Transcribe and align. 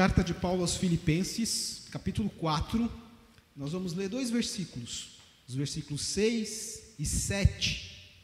Carta 0.00 0.24
de 0.24 0.32
Paulo 0.32 0.62
aos 0.62 0.78
Filipenses, 0.78 1.82
capítulo 1.90 2.30
4. 2.30 2.90
Nós 3.54 3.72
vamos 3.72 3.92
ler 3.92 4.08
dois 4.08 4.30
versículos, 4.30 5.18
os 5.46 5.54
versículos 5.54 6.00
6 6.00 6.94
e 6.98 7.04
7. 7.04 8.16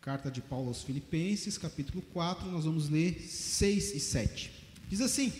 Carta 0.00 0.28
de 0.28 0.40
Paulo 0.40 0.66
aos 0.66 0.82
Filipenses, 0.82 1.56
capítulo 1.56 2.02
4, 2.12 2.50
nós 2.50 2.64
vamos 2.64 2.88
ler 2.88 3.28
6 3.28 3.94
e 3.94 4.00
7. 4.00 4.50
Diz 4.88 5.00
assim: 5.00 5.32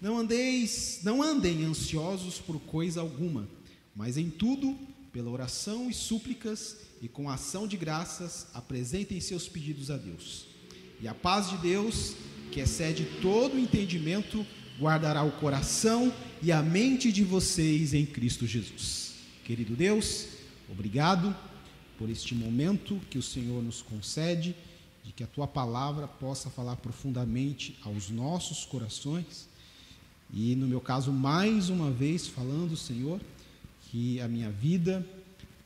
Não 0.00 0.18
andeis, 0.18 1.02
não 1.04 1.22
andem 1.22 1.64
ansiosos 1.64 2.40
por 2.40 2.58
coisa 2.58 3.00
alguma, 3.00 3.48
mas 3.94 4.16
em 4.16 4.30
tudo, 4.30 4.76
pela 5.12 5.30
oração 5.30 5.88
e 5.88 5.94
súplicas 5.94 6.76
e 7.00 7.06
com 7.06 7.30
ação 7.30 7.68
de 7.68 7.76
graças, 7.76 8.48
apresentem 8.52 9.20
seus 9.20 9.48
pedidos 9.48 9.92
a 9.92 9.96
Deus. 9.96 10.55
E 11.00 11.06
a 11.06 11.14
paz 11.14 11.50
de 11.50 11.58
Deus, 11.58 12.14
que 12.50 12.60
excede 12.60 13.04
todo 13.20 13.58
entendimento, 13.58 14.46
guardará 14.78 15.22
o 15.22 15.32
coração 15.32 16.12
e 16.42 16.50
a 16.50 16.62
mente 16.62 17.12
de 17.12 17.22
vocês 17.22 17.92
em 17.92 18.06
Cristo 18.06 18.46
Jesus. 18.46 19.14
Querido 19.44 19.74
Deus, 19.76 20.26
obrigado 20.70 21.36
por 21.98 22.08
este 22.08 22.34
momento 22.34 23.00
que 23.10 23.18
o 23.18 23.22
Senhor 23.22 23.62
nos 23.62 23.82
concede, 23.82 24.56
de 25.04 25.12
que 25.12 25.22
a 25.22 25.26
tua 25.26 25.46
palavra 25.46 26.08
possa 26.08 26.50
falar 26.50 26.76
profundamente 26.76 27.78
aos 27.82 28.10
nossos 28.10 28.64
corações. 28.64 29.48
E 30.32 30.56
no 30.56 30.66
meu 30.66 30.80
caso, 30.80 31.12
mais 31.12 31.68
uma 31.68 31.90
vez 31.90 32.26
falando, 32.26 32.76
Senhor, 32.76 33.20
que 33.82 34.20
a 34.20 34.28
minha 34.28 34.50
vida 34.50 35.06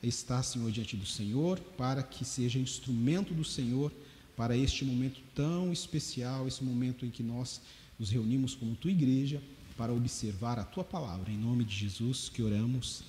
está, 0.03 0.43
Senhor, 0.43 0.71
diante 0.71 0.97
do 0.97 1.07
Senhor, 1.07 1.59
para 1.77 2.03
que 2.03 2.25
seja 2.25 2.59
instrumento 2.59 3.33
do 3.33 3.45
Senhor 3.45 3.93
para 4.41 4.57
este 4.57 4.87
momento 4.87 5.21
tão 5.35 5.71
especial, 5.71 6.49
esse 6.49 6.65
momento 6.65 7.05
em 7.05 7.11
que 7.11 7.23
nós 7.23 7.61
nos 7.99 8.09
reunimos 8.09 8.55
como 8.55 8.75
tua 8.75 8.91
igreja 8.91 9.39
para 9.77 9.93
observar 9.93 10.59
a 10.59 10.65
tua 10.65 10.83
palavra. 10.83 11.31
Em 11.31 11.37
nome 11.37 11.63
de 11.63 11.77
Jesus 11.77 12.31
que 12.31 12.43
oramos 12.43 13.03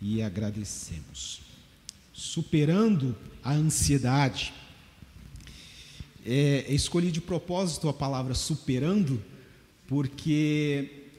e 0.00 0.22
agradecemos. 0.22 1.42
Superando 2.10 3.14
a 3.44 3.52
ansiedade. 3.52 4.54
É, 6.24 6.64
escolhi 6.72 7.12
de 7.12 7.20
propósito 7.20 7.86
a 7.90 7.92
palavra 7.92 8.34
superando, 8.34 9.22
porque 9.86 11.10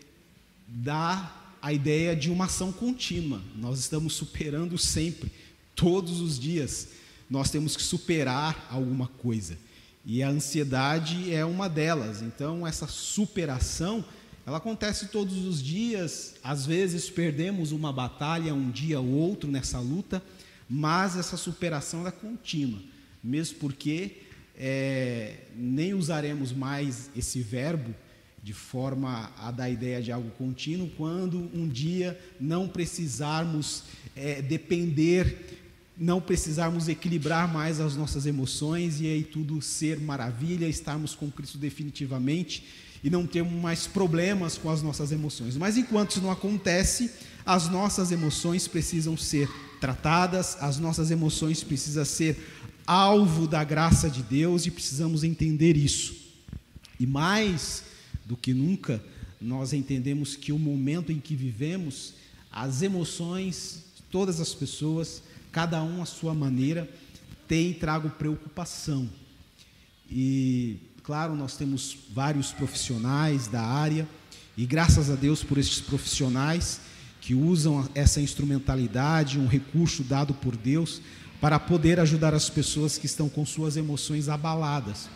dá 0.68 1.56
a 1.62 1.72
ideia 1.72 2.16
de 2.16 2.32
uma 2.32 2.46
ação 2.46 2.72
contínua. 2.72 3.40
Nós 3.56 3.78
estamos 3.78 4.16
superando 4.16 4.80
sempre, 4.80 5.32
todos 5.76 6.22
os 6.22 6.40
dias. 6.40 6.88
Nós 7.30 7.52
temos 7.52 7.76
que 7.76 7.84
superar 7.84 8.68
alguma 8.72 9.08
coisa. 9.08 9.58
E 10.06 10.24
a 10.24 10.30
ansiedade 10.30 11.34
é 11.34 11.46
uma 11.46 11.70
delas. 11.70 12.22
Então, 12.22 12.66
essa 12.66 12.88
superação, 12.88 14.04
ela 14.46 14.58
acontece 14.58 15.08
todos 15.08 15.46
os 15.46 15.62
dias. 15.62 16.36
Às 16.44 16.66
vezes 16.66 17.10
perdemos 17.10 17.72
uma 17.72 17.94
batalha 17.94 18.54
um 18.54 18.72
dia 18.72 19.00
ou 19.00 19.08
outro 19.08 19.52
nessa 19.52 19.80
luta, 19.80 20.24
mas 20.68 21.16
essa 21.16 21.38
superação 21.38 22.08
é 22.08 22.12
contínua. 22.12 22.80
Mesmo 23.24 23.60
porque 23.60 24.18
é, 24.58 25.36
nem 25.56 25.94
usaremos 25.94 26.52
mais 26.52 27.10
esse 27.16 27.42
verbo 27.42 27.94
de 28.42 28.54
forma 28.54 29.32
a 29.38 29.52
dar 29.52 29.70
ideia 29.70 30.02
de 30.02 30.12
algo 30.12 30.32
contínuo, 30.32 30.90
quando 30.98 31.38
um 31.54 31.68
dia 31.68 32.20
não 32.40 32.68
precisarmos 32.68 33.84
é, 34.16 34.42
depender, 34.42 35.69
não 36.00 36.22
precisarmos 36.22 36.88
equilibrar 36.88 37.52
mais 37.52 37.82
as 37.82 37.96
nossas 37.96 38.26
emoções 38.26 39.02
e 39.02 39.06
aí 39.06 39.24
tudo 39.24 39.62
ser 39.62 40.00
maravilha, 40.00 40.66
estarmos 40.66 41.14
com 41.14 41.30
Cristo 41.30 41.58
definitivamente 41.58 42.64
e 43.04 43.10
não 43.10 43.28
termos 43.28 43.54
mais 43.54 43.86
problemas 43.86 44.58
com 44.58 44.70
as 44.70 44.82
nossas 44.82 45.12
emoções. 45.12 45.58
Mas 45.58 45.78
enquanto 45.78 46.12
isso 46.12 46.22
não 46.22 46.32
acontece, 46.32 47.12
as 47.46 47.68
nossas 47.68 48.12
emoções 48.12 48.68
precisam 48.68 49.18
ser 49.18 49.50
tratadas, 49.82 50.58
as 50.62 50.80
nossas 50.80 51.12
emoções 51.12 51.64
precisam 51.64 52.06
ser 52.06 52.38
alvo 52.88 53.46
da 53.46 53.64
graça 53.64 54.10
de 54.10 54.24
Deus 54.24 54.66
e 54.66 54.72
precisamos 54.72 55.24
entender 55.24 55.76
isso. 55.76 56.16
E 56.98 57.06
mais 57.06 57.84
do 58.26 58.38
que 58.38 58.54
nunca, 58.54 59.04
nós 59.42 59.74
entendemos 59.74 60.36
que 60.36 60.52
o 60.52 60.60
momento 60.60 61.12
em 61.12 61.20
que 61.20 61.36
vivemos, 61.36 62.14
as 62.52 62.82
emoções, 62.82 63.84
todas 64.12 64.40
as 64.42 64.54
pessoas, 64.54 65.22
cada 65.52 65.82
um 65.84 66.02
à 66.02 66.06
sua 66.06 66.34
maneira, 66.34 66.90
tem 67.48 67.74
trago 67.74 68.10
preocupação. 68.10 69.10
E, 70.10 70.78
claro, 71.04 71.36
nós 71.36 71.58
temos 71.58 71.98
vários 72.14 72.52
profissionais 72.52 73.48
da 73.48 73.62
área, 73.62 74.08
e 74.58 74.66
graças 74.66 75.10
a 75.10 75.16
Deus 75.16 75.44
por 75.44 75.58
estes 75.58 75.82
profissionais 75.82 76.82
que 77.22 77.34
usam 77.34 77.88
essa 77.94 78.22
instrumentalidade, 78.22 79.40
um 79.40 79.48
recurso 79.48 80.04
dado 80.04 80.34
por 80.34 80.56
Deus, 80.56 81.02
para 81.40 81.60
poder 81.60 82.00
ajudar 82.00 82.34
as 82.34 82.50
pessoas 82.50 82.98
que 82.98 83.06
estão 83.06 83.30
com 83.30 83.46
suas 83.46 83.78
emoções 83.78 84.28
abaladas 84.28 85.10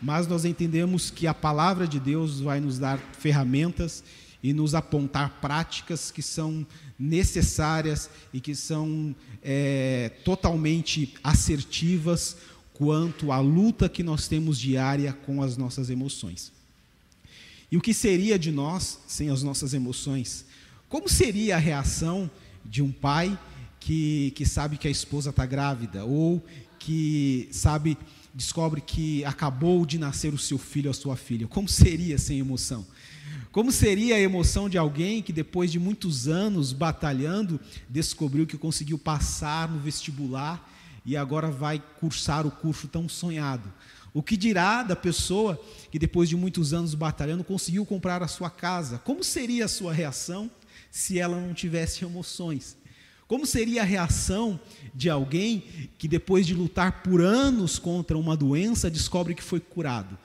mas 0.00 0.26
nós 0.26 0.44
entendemos 0.44 1.10
que 1.10 1.26
a 1.26 1.34
palavra 1.34 1.86
de 1.86 1.98
Deus 1.98 2.40
vai 2.40 2.60
nos 2.60 2.78
dar 2.78 2.98
ferramentas 3.18 4.04
e 4.42 4.52
nos 4.52 4.74
apontar 4.74 5.40
práticas 5.40 6.10
que 6.10 6.22
são 6.22 6.66
necessárias 6.98 8.10
e 8.32 8.40
que 8.40 8.54
são 8.54 9.14
é, 9.42 10.10
totalmente 10.24 11.14
assertivas 11.22 12.36
quanto 12.74 13.32
à 13.32 13.40
luta 13.40 13.88
que 13.88 14.02
nós 14.02 14.28
temos 14.28 14.58
diária 14.58 15.12
com 15.12 15.42
as 15.42 15.56
nossas 15.56 15.90
emoções. 15.90 16.52
E 17.70 17.76
o 17.76 17.80
que 17.80 17.94
seria 17.94 18.38
de 18.38 18.52
nós 18.52 19.00
sem 19.06 19.30
as 19.30 19.42
nossas 19.42 19.74
emoções? 19.74 20.44
Como 20.88 21.08
seria 21.08 21.56
a 21.56 21.58
reação 21.58 22.30
de 22.64 22.82
um 22.82 22.92
pai 22.92 23.36
que, 23.80 24.32
que 24.36 24.44
sabe 24.44 24.76
que 24.76 24.86
a 24.86 24.90
esposa 24.90 25.30
está 25.30 25.46
grávida 25.46 26.04
ou 26.04 26.44
que 26.78 27.48
sabe 27.50 27.96
descobre 28.36 28.82
que 28.82 29.24
acabou 29.24 29.86
de 29.86 29.98
nascer 29.98 30.34
o 30.34 30.38
seu 30.38 30.58
filho 30.58 30.88
ou 30.88 30.90
a 30.90 30.94
sua 30.94 31.16
filha. 31.16 31.48
Como 31.48 31.66
seria 31.66 32.18
sem 32.18 32.38
emoção? 32.38 32.86
Como 33.56 33.72
seria 33.72 34.16
a 34.16 34.20
emoção 34.20 34.68
de 34.68 34.76
alguém 34.76 35.22
que 35.22 35.32
depois 35.32 35.72
de 35.72 35.78
muitos 35.78 36.28
anos 36.28 36.74
batalhando, 36.74 37.58
descobriu 37.88 38.46
que 38.46 38.58
conseguiu 38.58 38.98
passar 38.98 39.66
no 39.66 39.78
vestibular 39.78 40.70
e 41.06 41.16
agora 41.16 41.50
vai 41.50 41.82
cursar 41.98 42.46
o 42.46 42.50
curso 42.50 42.86
tão 42.86 43.08
sonhado? 43.08 43.72
O 44.12 44.22
que 44.22 44.36
dirá 44.36 44.82
da 44.82 44.94
pessoa 44.94 45.58
que 45.90 45.98
depois 45.98 46.28
de 46.28 46.36
muitos 46.36 46.74
anos 46.74 46.94
batalhando 46.94 47.42
conseguiu 47.42 47.86
comprar 47.86 48.22
a 48.22 48.28
sua 48.28 48.50
casa? 48.50 48.98
Como 48.98 49.24
seria 49.24 49.64
a 49.64 49.68
sua 49.68 49.90
reação 49.90 50.50
se 50.90 51.18
ela 51.18 51.40
não 51.40 51.54
tivesse 51.54 52.04
emoções? 52.04 52.76
Como 53.26 53.46
seria 53.46 53.80
a 53.80 53.86
reação 53.86 54.60
de 54.94 55.08
alguém 55.08 55.64
que, 55.96 56.06
depois 56.06 56.46
de 56.46 56.52
lutar 56.52 57.02
por 57.02 57.22
anos 57.22 57.78
contra 57.78 58.18
uma 58.18 58.36
doença, 58.36 58.90
descobre 58.90 59.34
que 59.34 59.42
foi 59.42 59.60
curado? 59.60 60.18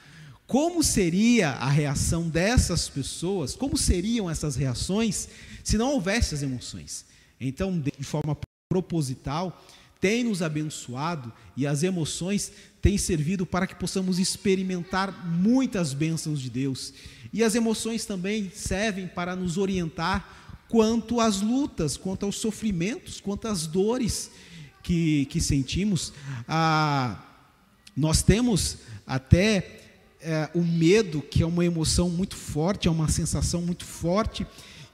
Como 0.51 0.83
seria 0.83 1.51
a 1.51 1.69
reação 1.69 2.27
dessas 2.27 2.89
pessoas? 2.89 3.55
Como 3.55 3.77
seriam 3.77 4.29
essas 4.29 4.57
reações 4.57 5.29
se 5.63 5.77
não 5.77 5.93
houvesse 5.93 6.35
as 6.35 6.43
emoções? 6.43 7.05
Então, 7.39 7.79
de 7.79 8.03
forma 8.03 8.37
proposital, 8.67 9.65
tem 10.01 10.25
nos 10.25 10.41
abençoado 10.41 11.31
e 11.55 11.65
as 11.65 11.83
emoções 11.83 12.51
têm 12.81 12.97
servido 12.97 13.45
para 13.45 13.65
que 13.65 13.75
possamos 13.75 14.19
experimentar 14.19 15.25
muitas 15.25 15.93
bênçãos 15.93 16.41
de 16.41 16.49
Deus. 16.49 16.93
E 17.31 17.45
as 17.45 17.55
emoções 17.55 18.03
também 18.03 18.51
servem 18.53 19.07
para 19.07 19.37
nos 19.37 19.57
orientar 19.57 20.65
quanto 20.67 21.21
às 21.21 21.39
lutas, 21.39 21.95
quanto 21.95 22.25
aos 22.25 22.35
sofrimentos, 22.35 23.21
quanto 23.21 23.47
às 23.47 23.65
dores 23.65 24.29
que, 24.83 25.27
que 25.27 25.39
sentimos. 25.39 26.11
Ah, 26.45 27.23
nós 27.95 28.21
temos 28.21 28.79
até 29.07 29.77
é, 30.21 30.49
o 30.53 30.61
medo, 30.61 31.21
que 31.21 31.43
é 31.43 31.45
uma 31.45 31.65
emoção 31.65 32.09
muito 32.09 32.35
forte, 32.35 32.87
é 32.87 32.91
uma 32.91 33.09
sensação 33.09 33.61
muito 33.61 33.85
forte, 33.85 34.45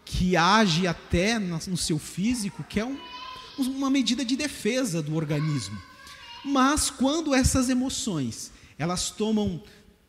que 0.05 0.37
age 0.37 0.87
até 0.87 1.37
no 1.37 1.77
seu 1.77 1.99
físico, 1.99 2.63
que 2.63 2.79
é 2.79 2.85
um, 2.85 2.97
uma 3.59 3.89
medida 3.89 4.23
de 4.23 4.35
defesa 4.35 5.01
do 5.01 5.15
organismo. 5.15 5.77
Mas 6.45 6.89
quando 6.89 7.33
essas 7.33 7.69
emoções 7.69 8.51
elas 8.77 9.09
tomam 9.09 9.61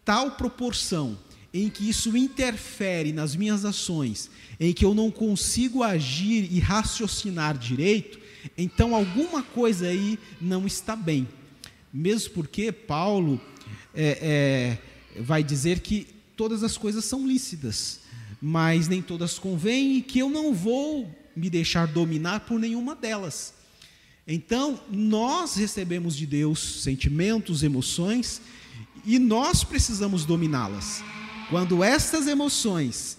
tal 0.05 0.33
proporção 0.33 1.19
em 1.53 1.69
que 1.69 1.89
isso 1.89 2.17
interfere 2.17 3.13
nas 3.13 3.35
minhas 3.35 3.65
ações, 3.65 4.31
em 4.61 4.73
que 4.73 4.85
eu 4.85 4.95
não 4.95 5.11
consigo 5.11 5.83
agir 5.83 6.47
e 6.53 6.61
raciocinar 6.61 7.57
direito, 7.57 8.19
então 8.57 8.95
alguma 8.95 9.43
coisa 9.43 9.89
aí 9.89 10.19
não 10.41 10.67
está 10.67 10.95
bem. 10.95 11.27
Mesmo 11.93 12.35
porque 12.35 12.71
Paulo 12.71 13.41
é, 13.95 14.19
é, 14.21 14.79
vai 15.17 15.43
dizer 15.43 15.81
que 15.81 16.07
todas 16.37 16.63
as 16.63 16.77
coisas 16.77 17.05
são 17.05 17.27
lícitas, 17.27 18.01
mas 18.41 18.89
nem 18.89 19.03
todas 19.03 19.39
convêm 19.39 19.97
e 19.97 20.03
que 20.03 20.19
eu 20.19 20.31
não 20.31 20.55
vou 20.55 21.13
me 21.35 21.49
deixar 21.49 21.87
dominar 21.87 22.41
por 22.41 22.59
nenhuma 22.59 22.95
delas. 22.95 23.55
Então, 24.27 24.81
nós 24.91 25.55
recebemos 25.55 26.15
de 26.15 26.27
Deus 26.27 26.83
sentimentos, 26.83 27.63
emoções, 27.63 28.41
E 29.05 29.19
nós 29.19 29.65
precisamos 29.65 30.25
dominá-las. 30.25 31.03
Quando 31.49 31.83
estas 31.83 32.27
emoções 32.27 33.17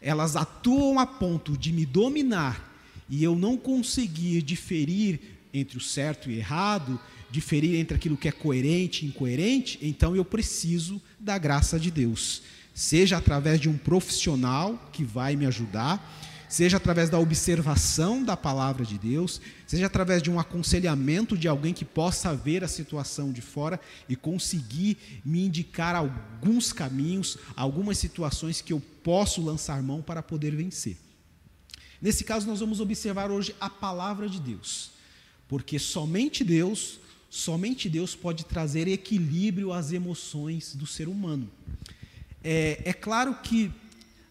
elas 0.00 0.36
atuam 0.36 0.98
a 0.98 1.06
ponto 1.06 1.56
de 1.58 1.72
me 1.72 1.84
dominar 1.84 2.74
e 3.08 3.24
eu 3.24 3.34
não 3.34 3.56
conseguir 3.56 4.40
diferir 4.40 5.20
entre 5.52 5.76
o 5.76 5.80
certo 5.80 6.30
e 6.30 6.38
errado, 6.38 6.98
diferir 7.30 7.78
entre 7.78 7.96
aquilo 7.96 8.16
que 8.16 8.28
é 8.28 8.32
coerente 8.32 9.04
e 9.04 9.08
incoerente, 9.08 9.78
então 9.82 10.14
eu 10.14 10.24
preciso 10.24 11.00
da 11.18 11.38
graça 11.38 11.78
de 11.78 11.90
Deus. 11.90 12.42
Seja 12.74 13.16
através 13.16 13.60
de 13.60 13.68
um 13.68 13.76
profissional 13.76 14.90
que 14.92 15.02
vai 15.02 15.34
me 15.34 15.46
ajudar, 15.46 16.00
seja 16.48 16.76
através 16.76 17.10
da 17.10 17.18
observação 17.18 18.22
da 18.22 18.36
palavra 18.36 18.84
de 18.84 18.98
Deus, 18.98 19.40
seja 19.66 19.86
através 19.86 20.22
de 20.22 20.30
um 20.30 20.38
aconselhamento 20.38 21.36
de 21.36 21.48
alguém 21.48 21.74
que 21.74 21.84
possa 21.84 22.34
ver 22.34 22.62
a 22.62 22.68
situação 22.68 23.32
de 23.32 23.40
fora 23.40 23.80
e 24.08 24.14
conseguir 24.14 24.96
me 25.24 25.44
indicar 25.44 25.94
alguns 25.94 26.72
caminhos, 26.72 27.38
algumas 27.56 27.98
situações 27.98 28.60
que 28.60 28.72
eu 28.72 28.80
posso 29.02 29.42
lançar 29.42 29.82
mão 29.82 30.02
para 30.02 30.22
poder 30.22 30.54
vencer. 30.54 30.96
Nesse 32.00 32.24
caso, 32.24 32.46
nós 32.46 32.60
vamos 32.60 32.80
observar 32.80 33.30
hoje 33.30 33.54
a 33.60 33.70
palavra 33.70 34.28
de 34.28 34.38
Deus, 34.38 34.90
porque 35.48 35.78
somente 35.78 36.44
Deus, 36.44 37.00
somente 37.36 37.88
Deus 37.90 38.14
pode 38.14 38.46
trazer 38.46 38.88
equilíbrio 38.88 39.70
às 39.70 39.92
emoções 39.92 40.74
do 40.74 40.86
ser 40.86 41.06
humano. 41.06 41.46
É, 42.42 42.80
é 42.82 42.92
claro 42.94 43.34
que 43.42 43.70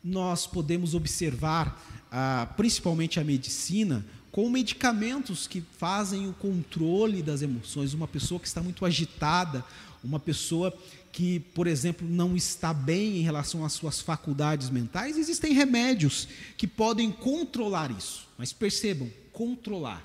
nós 0.03 0.47
podemos 0.47 0.95
observar 0.95 1.79
ah, 2.11 2.47
principalmente 2.57 3.19
a 3.19 3.23
medicina, 3.23 4.03
com 4.31 4.49
medicamentos 4.49 5.45
que 5.45 5.61
fazem 5.77 6.27
o 6.27 6.33
controle 6.33 7.21
das 7.21 7.43
emoções. 7.43 7.93
Uma 7.93 8.07
pessoa 8.07 8.39
que 8.39 8.47
está 8.47 8.61
muito 8.61 8.83
agitada, 8.85 9.63
uma 10.03 10.19
pessoa 10.19 10.75
que, 11.11 11.39
por 11.39 11.67
exemplo, 11.67 12.07
não 12.09 12.35
está 12.35 12.73
bem 12.73 13.17
em 13.17 13.21
relação 13.21 13.63
às 13.63 13.73
suas 13.73 14.01
faculdades 14.01 14.69
mentais, 14.71 15.15
existem 15.15 15.53
remédios 15.53 16.27
que 16.57 16.65
podem 16.65 17.11
controlar 17.11 17.91
isso. 17.91 18.27
Mas 18.35 18.51
percebam, 18.51 19.11
controlar. 19.31 20.03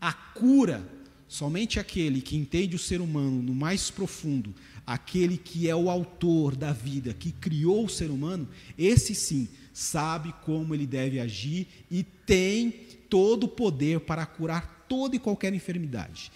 A 0.00 0.12
cura, 0.12 0.86
somente 1.28 1.80
aquele 1.80 2.20
que 2.20 2.36
entende 2.36 2.76
o 2.76 2.78
ser 2.78 3.00
humano 3.00 3.42
no 3.42 3.54
mais 3.54 3.90
profundo, 3.90 4.54
aquele 4.86 5.36
que 5.36 5.68
é 5.68 5.74
o 5.74 5.90
autor 5.90 6.54
da 6.54 6.72
vida, 6.72 7.14
que 7.14 7.32
criou 7.32 7.84
o 7.84 7.88
ser 7.88 8.10
humano, 8.10 8.48
esse 8.78 9.14
sim 9.14 9.48
sabe 9.72 10.32
como 10.44 10.74
ele 10.74 10.86
deve 10.86 11.18
agir 11.18 11.66
e 11.90 12.02
tem 12.02 12.70
todo 13.08 13.44
o 13.44 13.48
poder 13.48 14.00
para 14.00 14.24
curar 14.24 14.86
toda 14.88 15.16
e 15.16 15.18
qualquer 15.18 15.52
enfermidade. 15.52 16.30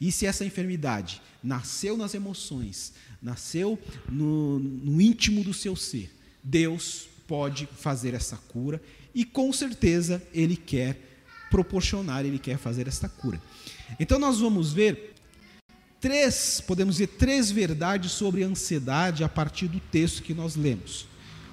E 0.00 0.12
se 0.12 0.26
essa 0.26 0.44
enfermidade 0.44 1.20
nasceu 1.42 1.96
nas 1.96 2.14
emoções, 2.14 2.92
nasceu 3.20 3.78
no, 4.08 4.58
no 4.58 5.00
íntimo 5.00 5.42
do 5.42 5.54
seu 5.54 5.74
ser, 5.74 6.14
Deus 6.42 7.08
pode 7.26 7.66
fazer 7.66 8.14
essa 8.14 8.36
cura 8.36 8.82
e 9.14 9.24
com 9.24 9.52
certeza 9.52 10.22
Ele 10.32 10.56
quer 10.56 11.13
proporcionar, 11.54 12.26
Ele 12.26 12.40
quer 12.40 12.58
fazer 12.58 12.88
essa 12.88 13.08
cura. 13.08 13.40
Então 14.00 14.18
nós 14.18 14.40
vamos 14.40 14.72
ver 14.72 15.14
três, 16.00 16.60
podemos 16.60 16.96
dizer, 16.96 17.06
três 17.06 17.48
verdades 17.48 18.10
sobre 18.10 18.42
ansiedade 18.42 19.22
a 19.22 19.28
partir 19.28 19.68
do 19.68 19.78
texto 19.78 20.20
que 20.20 20.34
nós 20.34 20.56
lemos. 20.56 21.06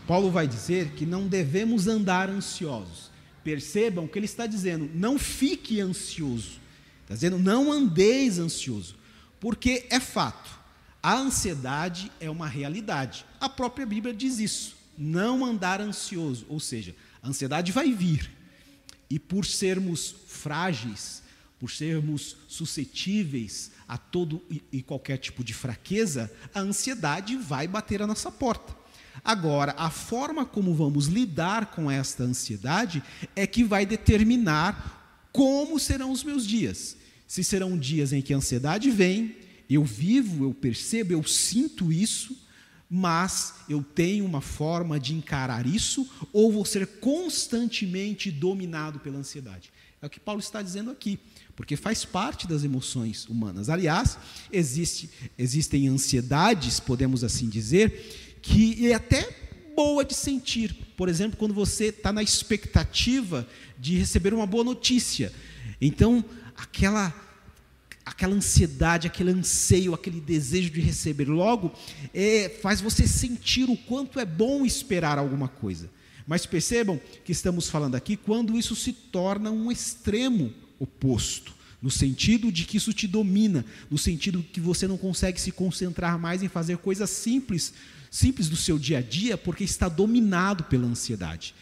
Paulo 0.07 0.31
vai 0.31 0.47
dizer 0.47 0.93
que 0.93 1.05
não 1.05 1.27
devemos 1.27 1.87
andar 1.87 2.31
ansiosos. 2.31 3.11
Percebam 3.43 4.07
que 4.07 4.17
ele 4.17 4.25
está 4.25 4.47
dizendo: 4.47 4.89
não 4.95 5.19
fique 5.19 5.79
ansioso. 5.79 6.59
Está 7.03 7.13
dizendo: 7.13 7.37
não 7.37 7.71
andeis 7.71 8.39
ansioso. 8.39 8.95
Porque 9.39 9.85
é 9.91 9.99
fato, 9.99 10.49
a 11.03 11.15
ansiedade 11.15 12.11
é 12.19 12.27
uma 12.27 12.47
realidade. 12.47 13.23
A 13.39 13.47
própria 13.47 13.85
Bíblia 13.85 14.15
diz 14.15 14.39
isso. 14.39 14.75
Não 14.97 15.45
andar 15.45 15.79
ansioso. 15.79 16.43
Ou 16.49 16.59
seja, 16.59 16.95
a 17.21 17.29
ansiedade 17.29 17.71
vai 17.71 17.93
vir. 17.93 18.40
E 19.11 19.19
por 19.19 19.45
sermos 19.45 20.15
frágeis, 20.25 21.21
por 21.59 21.69
sermos 21.69 22.37
suscetíveis 22.47 23.71
a 23.85 23.97
todo 23.97 24.41
e 24.71 24.81
qualquer 24.81 25.17
tipo 25.17 25.43
de 25.43 25.53
fraqueza, 25.53 26.31
a 26.55 26.61
ansiedade 26.61 27.35
vai 27.35 27.67
bater 27.67 28.01
a 28.01 28.07
nossa 28.07 28.31
porta. 28.31 28.73
Agora, 29.21 29.75
a 29.77 29.89
forma 29.89 30.45
como 30.45 30.73
vamos 30.73 31.07
lidar 31.07 31.71
com 31.71 31.91
esta 31.91 32.23
ansiedade 32.23 33.03
é 33.35 33.45
que 33.45 33.65
vai 33.65 33.85
determinar 33.85 35.27
como 35.33 35.77
serão 35.77 36.09
os 36.09 36.23
meus 36.23 36.47
dias. 36.47 36.95
Se 37.27 37.43
serão 37.43 37.77
dias 37.77 38.13
em 38.13 38.21
que 38.21 38.33
a 38.33 38.37
ansiedade 38.37 38.89
vem, 38.89 39.35
eu 39.69 39.83
vivo, 39.83 40.45
eu 40.45 40.53
percebo, 40.53 41.11
eu 41.11 41.23
sinto 41.25 41.91
isso, 41.91 42.33
mas 42.93 43.53
eu 43.69 43.81
tenho 43.81 44.25
uma 44.25 44.41
forma 44.41 44.99
de 44.99 45.13
encarar 45.13 45.65
isso, 45.65 46.05
ou 46.33 46.51
vou 46.51 46.65
ser 46.65 46.85
constantemente 46.99 48.29
dominado 48.29 48.99
pela 48.99 49.17
ansiedade. 49.17 49.71
É 50.01 50.05
o 50.05 50.09
que 50.09 50.19
Paulo 50.19 50.41
está 50.41 50.61
dizendo 50.61 50.91
aqui, 50.91 51.17
porque 51.55 51.77
faz 51.77 52.03
parte 52.03 52.45
das 52.45 52.65
emoções 52.65 53.25
humanas. 53.29 53.69
Aliás, 53.69 54.17
existe, 54.51 55.09
existem 55.37 55.87
ansiedades, 55.87 56.81
podemos 56.81 57.23
assim 57.23 57.47
dizer, 57.47 58.39
que 58.41 58.85
é 58.85 58.93
até 58.93 59.37
boa 59.73 60.03
de 60.03 60.13
sentir. 60.13 60.75
Por 60.97 61.07
exemplo, 61.07 61.37
quando 61.37 61.53
você 61.53 61.85
está 61.85 62.11
na 62.11 62.21
expectativa 62.21 63.47
de 63.79 63.97
receber 63.97 64.33
uma 64.33 64.45
boa 64.45 64.65
notícia. 64.65 65.31
Então, 65.79 66.25
aquela 66.57 67.09
aquela 68.05 68.35
ansiedade, 68.35 69.07
aquele 69.07 69.31
anseio, 69.31 69.93
aquele 69.93 70.19
desejo 70.19 70.69
de 70.69 70.81
receber 70.81 71.25
logo, 71.25 71.71
é, 72.13 72.49
faz 72.61 72.81
você 72.81 73.07
sentir 73.07 73.69
o 73.69 73.77
quanto 73.77 74.19
é 74.19 74.25
bom 74.25 74.65
esperar 74.65 75.17
alguma 75.17 75.47
coisa. 75.47 75.89
Mas 76.27 76.45
percebam 76.45 76.99
que 77.25 77.31
estamos 77.31 77.69
falando 77.69 77.95
aqui 77.95 78.15
quando 78.15 78.57
isso 78.57 78.75
se 78.75 78.93
torna 78.93 79.51
um 79.51 79.71
extremo 79.71 80.53
oposto, 80.79 81.53
no 81.81 81.89
sentido 81.89 82.51
de 82.51 82.65
que 82.65 82.77
isso 82.77 82.93
te 82.93 83.07
domina, 83.07 83.65
no 83.89 83.97
sentido 83.97 84.43
que 84.43 84.59
você 84.59 84.87
não 84.87 84.97
consegue 84.97 85.41
se 85.41 85.51
concentrar 85.51 86.19
mais 86.19 86.43
em 86.43 86.47
fazer 86.47 86.77
coisas 86.77 87.09
simples 87.09 87.73
simples 88.11 88.49
do 88.49 88.57
seu 88.57 88.77
dia 88.77 88.97
a 88.97 89.01
dia 89.01 89.37
porque 89.37 89.63
está 89.63 89.87
dominado 89.87 90.65
pela 90.65 90.85
ansiedade. 90.85 91.55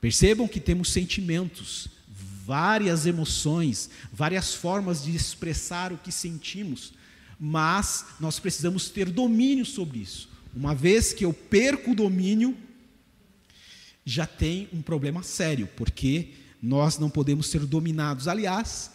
Percebam 0.00 0.48
que 0.48 0.58
temos 0.58 0.90
sentimentos, 0.90 1.88
várias 2.44 3.06
emoções, 3.06 3.88
várias 4.12 4.54
formas 4.54 5.02
de 5.02 5.14
expressar 5.14 5.92
o 5.92 5.98
que 5.98 6.12
sentimos, 6.12 6.92
mas 7.40 8.04
nós 8.20 8.38
precisamos 8.38 8.90
ter 8.90 9.08
domínio 9.10 9.64
sobre 9.64 10.00
isso. 10.00 10.28
Uma 10.54 10.74
vez 10.74 11.12
que 11.12 11.24
eu 11.24 11.32
perco 11.32 11.92
o 11.92 11.94
domínio, 11.94 12.56
já 14.04 14.26
tem 14.26 14.68
um 14.72 14.82
problema 14.82 15.22
sério, 15.22 15.68
porque 15.76 16.34
nós 16.62 16.98
não 16.98 17.08
podemos 17.08 17.46
ser 17.46 17.60
dominados. 17.60 18.28
Aliás, 18.28 18.90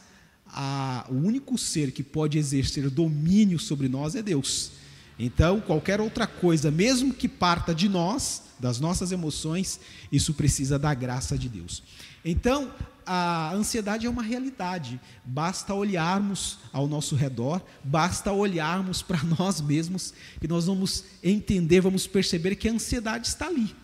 a, 0.46 1.06
o 1.10 1.16
único 1.16 1.58
ser 1.58 1.92
que 1.92 2.04
pode 2.04 2.38
exercer 2.38 2.90
domínio 2.90 3.58
sobre 3.58 3.90
nós 3.90 4.16
é 4.16 4.22
Deus. 4.22 4.72
Então, 5.18 5.60
qualquer 5.60 6.00
outra 6.00 6.26
coisa, 6.26 6.72
mesmo 6.72 7.14
que 7.14 7.28
parta 7.28 7.76
de 7.76 7.90
nós, 7.90 8.44
das 8.60 8.80
nossas 8.80 9.12
emoções, 9.12 9.80
isso 10.12 10.34
precisa 10.34 10.80
da 10.80 10.94
graça 10.94 11.38
de 11.38 11.50
Deus. 11.50 11.84
Então, 12.24 12.72
a 13.06 13.52
ansiedade 13.54 14.06
é 14.06 14.10
uma 14.10 14.22
realidade. 14.22 15.00
Basta 15.26 15.74
olharmos 15.74 16.60
ao 16.72 16.88
nosso 16.88 17.16
redor, 17.16 17.60
basta 17.84 18.32
olharmos 18.32 19.02
para 19.02 19.24
nós 19.40 19.60
mesmos, 19.62 20.14
e 20.42 20.48
nós 20.48 20.68
vamos 20.68 21.04
entender, 21.24 21.82
vamos 21.82 22.06
perceber 22.06 22.56
que 22.56 22.70
a 22.70 22.72
ansiedade 22.72 23.28
está 23.28 23.48
ali. 23.48 23.76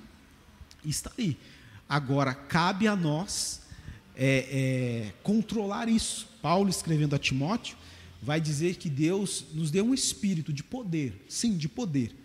Está 0.85 1.11
ali. 1.17 1.37
Agora, 1.89 2.33
cabe 2.33 2.87
a 2.87 2.95
nós 2.95 3.61
é, 4.15 5.07
é, 5.07 5.13
controlar 5.23 5.89
isso. 5.89 6.27
Paulo, 6.41 6.69
escrevendo 6.69 7.15
a 7.15 7.19
Timóteo, 7.19 7.77
vai 8.21 8.39
dizer 8.39 8.75
que 8.75 8.89
Deus 8.89 9.45
nos 9.53 9.71
deu 9.71 9.85
um 9.85 9.93
espírito 9.93 10.53
de 10.53 10.63
poder, 10.63 11.25
sim, 11.27 11.57
de 11.57 11.67
poder, 11.67 12.15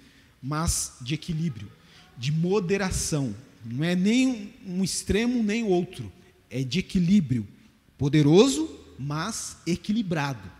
mas 0.42 0.96
de 1.00 1.14
equilíbrio, 1.14 1.70
de 2.16 2.30
moderação. 2.30 3.34
Não 3.64 3.84
é 3.84 3.94
nem 3.94 4.54
um 4.66 4.82
extremo 4.82 5.42
nem 5.42 5.64
outro, 5.64 6.10
é 6.48 6.62
de 6.62 6.78
equilíbrio, 6.78 7.46
poderoso, 7.98 8.68
mas 8.98 9.56
equilibrado. 9.66 10.50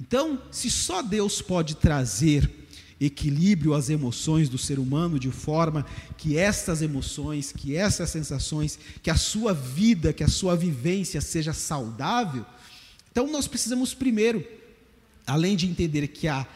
Então, 0.00 0.40
se 0.50 0.70
só 0.70 1.02
Deus 1.02 1.40
pode 1.40 1.76
trazer 1.76 2.50
equilíbrio 3.00 3.74
às 3.74 3.90
emoções 3.90 4.48
do 4.48 4.56
ser 4.56 4.78
humano 4.78 5.18
de 5.18 5.30
forma 5.30 5.84
que 6.16 6.36
estas 6.36 6.80
emoções, 6.82 7.52
que 7.52 7.76
essas 7.76 8.10
sensações, 8.10 8.78
que 9.02 9.10
a 9.10 9.16
sua 9.16 9.52
vida, 9.52 10.12
que 10.12 10.24
a 10.24 10.28
sua 10.28 10.56
vivência 10.56 11.20
seja 11.20 11.52
saudável, 11.52 12.44
então 13.10 13.30
nós 13.30 13.46
precisamos 13.46 13.94
primeiro, 13.94 14.44
além 15.26 15.56
de 15.56 15.66
entender 15.66 16.08
que 16.08 16.26
a, 16.26 16.46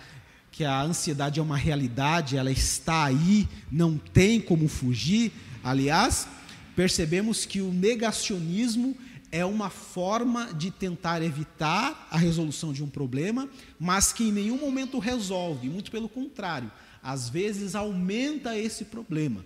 que 0.50 0.65
a 0.65 0.83
ansiedade 0.83 1.38
é 1.38 1.43
uma 1.43 1.57
realidade, 1.57 2.37
ela 2.37 2.50
está 2.50 3.05
aí, 3.05 3.49
não 3.71 3.97
tem 3.97 4.41
como 4.41 4.67
fugir. 4.67 5.33
Aliás, 5.62 6.29
percebemos 6.77 7.45
que 7.45 7.61
o 7.61 7.73
negacionismo 7.73 8.97
é 9.31 9.45
uma 9.45 9.69
forma 9.69 10.53
de 10.55 10.71
tentar 10.71 11.23
evitar 11.23 12.09
a 12.11 12.17
resolução 12.17 12.73
de 12.73 12.83
um 12.83 12.88
problema, 12.88 13.49
mas 13.79 14.12
que 14.12 14.25
em 14.25 14.33
nenhum 14.33 14.59
momento 14.59 14.99
resolve, 14.99 15.69
muito 15.69 15.91
pelo 15.91 16.09
contrário, 16.09 16.71
às 17.03 17.29
vezes 17.29 17.75
aumenta 17.75 18.57
esse 18.57 18.85
problema. 18.87 19.45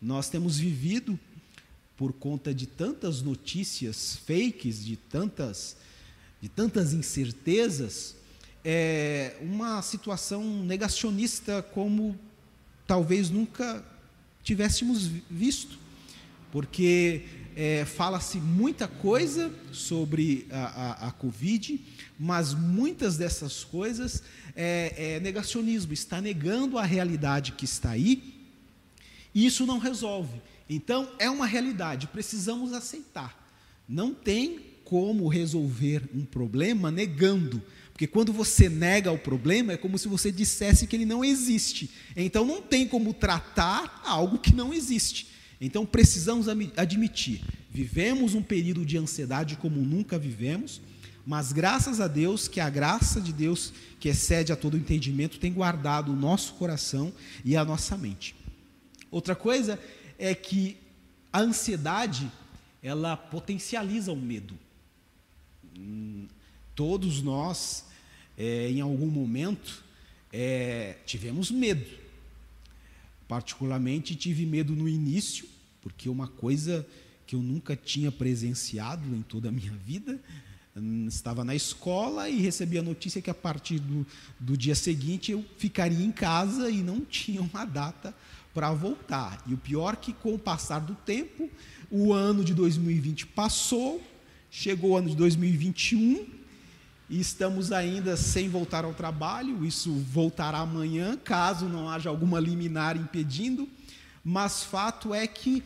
Nós 0.00 0.28
temos 0.28 0.58
vivido, 0.58 1.18
por 1.96 2.12
conta 2.12 2.52
de 2.52 2.66
tantas 2.66 3.22
notícias 3.22 4.16
fakes, 4.26 4.84
de 4.84 4.96
tantas, 4.96 5.76
de 6.40 6.48
tantas 6.48 6.92
incertezas, 6.92 8.16
é, 8.64 9.36
uma 9.40 9.80
situação 9.82 10.42
negacionista 10.64 11.62
como 11.62 12.18
talvez 12.86 13.30
nunca 13.30 13.84
tivéssemos 14.44 15.10
visto, 15.28 15.78
porque 16.52 17.24
é, 17.56 17.84
fala-se 17.84 18.38
muita 18.38 18.86
coisa 18.86 19.52
sobre 19.72 20.46
a, 20.50 20.64
a, 20.64 21.08
a, 21.08 21.12
Covid, 21.12 21.80
mas 22.18 22.52
muitas 22.52 23.16
dessas 23.16 23.64
coisas 23.64 24.22
é, 24.54 25.14
é 25.16 25.20
negacionismo, 25.20 25.92
está 25.92 26.20
negando 26.20 26.78
a 26.78 26.84
realidade 26.84 27.52
que 27.52 27.64
está 27.64 27.90
aí, 27.90 28.34
e 29.34 29.46
isso 29.46 29.66
não 29.66 29.78
resolve. 29.78 30.40
Então, 30.68 31.10
é 31.18 31.28
uma 31.28 31.46
realidade, 31.46 32.06
precisamos 32.06 32.72
aceitar. 32.72 33.42
Não 33.88 34.14
tem 34.14 34.60
como 34.84 35.28
resolver 35.28 36.02
um 36.14 36.24
problema 36.24 36.90
negando, 36.90 37.62
porque 37.94 38.08
quando 38.08 38.32
você 38.32 38.68
nega 38.68 39.12
o 39.12 39.18
problema, 39.18 39.72
é 39.72 39.76
como 39.76 39.96
se 39.96 40.08
você 40.08 40.30
dissesse 40.32 40.84
que 40.84 40.96
ele 40.96 41.06
não 41.06 41.24
existe. 41.24 41.88
Então, 42.16 42.44
não 42.44 42.60
tem 42.60 42.88
como 42.88 43.14
tratar 43.14 44.02
algo 44.04 44.36
que 44.36 44.52
não 44.52 44.74
existe. 44.74 45.28
Então 45.60 45.86
precisamos 45.86 46.46
admitir, 46.76 47.40
vivemos 47.70 48.34
um 48.34 48.42
período 48.42 48.84
de 48.84 48.98
ansiedade 48.98 49.56
como 49.56 49.80
nunca 49.80 50.18
vivemos, 50.18 50.80
mas 51.24 51.52
graças 51.52 52.00
a 52.00 52.08
Deus 52.08 52.48
que 52.48 52.60
a 52.60 52.68
graça 52.68 53.20
de 53.20 53.32
Deus, 53.32 53.72
que 53.98 54.08
excede 54.08 54.52
a 54.52 54.56
todo 54.56 54.76
entendimento, 54.76 55.38
tem 55.38 55.52
guardado 55.52 56.12
o 56.12 56.16
nosso 56.16 56.54
coração 56.54 57.12
e 57.44 57.56
a 57.56 57.64
nossa 57.64 57.96
mente. 57.96 58.34
Outra 59.10 59.34
coisa 59.34 59.80
é 60.18 60.34
que 60.34 60.76
a 61.32 61.40
ansiedade, 61.40 62.30
ela 62.82 63.16
potencializa 63.16 64.12
o 64.12 64.16
medo. 64.16 64.58
Todos 66.74 67.22
nós, 67.22 67.86
é, 68.36 68.70
em 68.70 68.80
algum 68.80 69.06
momento, 69.06 69.82
é, 70.32 70.96
tivemos 71.06 71.50
medo 71.50 72.04
Particularmente 73.28 74.14
tive 74.14 74.44
medo 74.44 74.76
no 74.76 74.88
início, 74.88 75.48
porque 75.80 76.08
uma 76.08 76.28
coisa 76.28 76.86
que 77.26 77.34
eu 77.34 77.42
nunca 77.42 77.74
tinha 77.74 78.12
presenciado 78.12 79.14
em 79.14 79.22
toda 79.22 79.48
a 79.48 79.52
minha 79.52 79.72
vida, 79.72 80.20
estava 81.08 81.42
na 81.44 81.54
escola 81.54 82.28
e 82.28 82.40
recebi 82.40 82.78
a 82.78 82.82
notícia 82.82 83.22
que 83.22 83.30
a 83.30 83.34
partir 83.34 83.78
do, 83.78 84.06
do 84.38 84.56
dia 84.56 84.74
seguinte 84.74 85.32
eu 85.32 85.44
ficaria 85.56 86.04
em 86.04 86.12
casa 86.12 86.70
e 86.70 86.82
não 86.82 87.00
tinha 87.00 87.40
uma 87.40 87.64
data 87.64 88.14
para 88.52 88.72
voltar. 88.72 89.42
E 89.46 89.54
o 89.54 89.58
pior 89.58 89.94
é 89.94 89.96
que 89.96 90.12
com 90.12 90.34
o 90.34 90.38
passar 90.38 90.80
do 90.80 90.94
tempo, 90.94 91.48
o 91.90 92.12
ano 92.12 92.44
de 92.44 92.52
2020 92.52 93.26
passou, 93.26 94.02
chegou 94.50 94.90
o 94.90 94.96
ano 94.96 95.08
de 95.08 95.16
2021 95.16 96.43
e 97.08 97.20
estamos 97.20 97.70
ainda 97.72 98.16
sem 98.16 98.48
voltar 98.48 98.84
ao 98.84 98.94
trabalho. 98.94 99.64
Isso 99.64 99.92
voltará 99.92 100.58
amanhã, 100.58 101.16
caso 101.16 101.66
não 101.66 101.88
haja 101.88 102.08
alguma 102.08 102.40
liminar 102.40 102.96
impedindo. 102.96 103.68
Mas 104.24 104.62
fato 104.62 105.12
é 105.12 105.26
que 105.26 105.62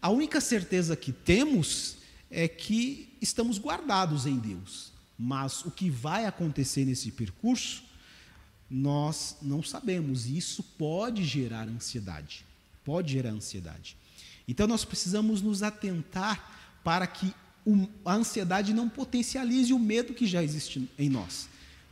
a 0.00 0.10
única 0.10 0.40
certeza 0.40 0.94
que 0.94 1.12
temos 1.12 1.96
é 2.30 2.46
que 2.46 3.16
estamos 3.20 3.58
guardados 3.58 4.26
em 4.26 4.38
Deus. 4.38 4.92
Mas 5.18 5.64
o 5.64 5.70
que 5.70 5.88
vai 5.88 6.26
acontecer 6.26 6.84
nesse 6.84 7.10
percurso, 7.10 7.84
nós 8.68 9.36
não 9.40 9.62
sabemos. 9.62 10.26
E 10.26 10.36
isso 10.36 10.62
pode 10.62 11.24
gerar 11.24 11.68
ansiedade. 11.68 12.44
Pode 12.84 13.12
gerar 13.12 13.30
ansiedade. 13.30 13.96
Então 14.46 14.66
nós 14.66 14.84
precisamos 14.84 15.40
nos 15.40 15.62
atentar 15.62 16.80
para 16.82 17.06
que 17.06 17.32
a 18.04 18.14
ansiedade 18.14 18.72
não 18.72 18.88
potencialize 18.88 19.72
o 19.72 19.78
medo 19.78 20.14
que 20.14 20.26
já 20.26 20.42
existe 20.42 20.88
em 20.98 21.08
nós. 21.08 21.48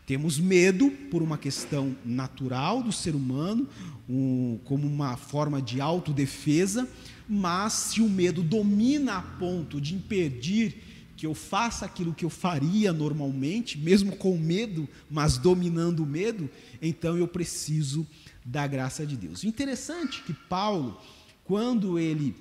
Temos 0.07 0.41
medo 0.41 0.91
por 1.11 1.23
uma 1.23 1.39
questão 1.39 1.97
natural 2.05 2.83
do 2.83 2.91
ser 2.91 3.15
humano, 3.15 3.69
um, 4.09 4.59
como 4.65 4.85
uma 4.85 5.17
forma 5.17 5.62
de 5.62 5.81
autodefesa, 5.81 6.89
mas 7.29 7.73
se 7.75 8.00
o 8.00 8.09
medo 8.09 8.43
domina 8.43 9.19
a 9.19 9.23
ponto 9.23 9.81
de 9.81 9.95
impedir 9.95 10.83
que 11.17 11.27
eu 11.27 11.35
faça 11.35 11.85
aquilo 11.85 12.15
que 12.15 12.25
eu 12.25 12.31
faria 12.31 12.93
normalmente, 12.93 13.79
mesmo 13.79 14.17
com 14.17 14.37
medo, 14.37 14.89
mas 15.09 15.39
dominando 15.39 16.00
o 16.00 16.07
medo, 16.07 16.50
então 16.83 17.17
eu 17.17 17.29
preciso 17.29 18.07
da 18.45 18.67
graça 18.67 19.07
de 19.07 19.17
Deus. 19.17 19.45
Interessante 19.45 20.23
que 20.23 20.33
Paulo, 20.33 21.00
quando 21.45 21.99
ele 21.99 22.35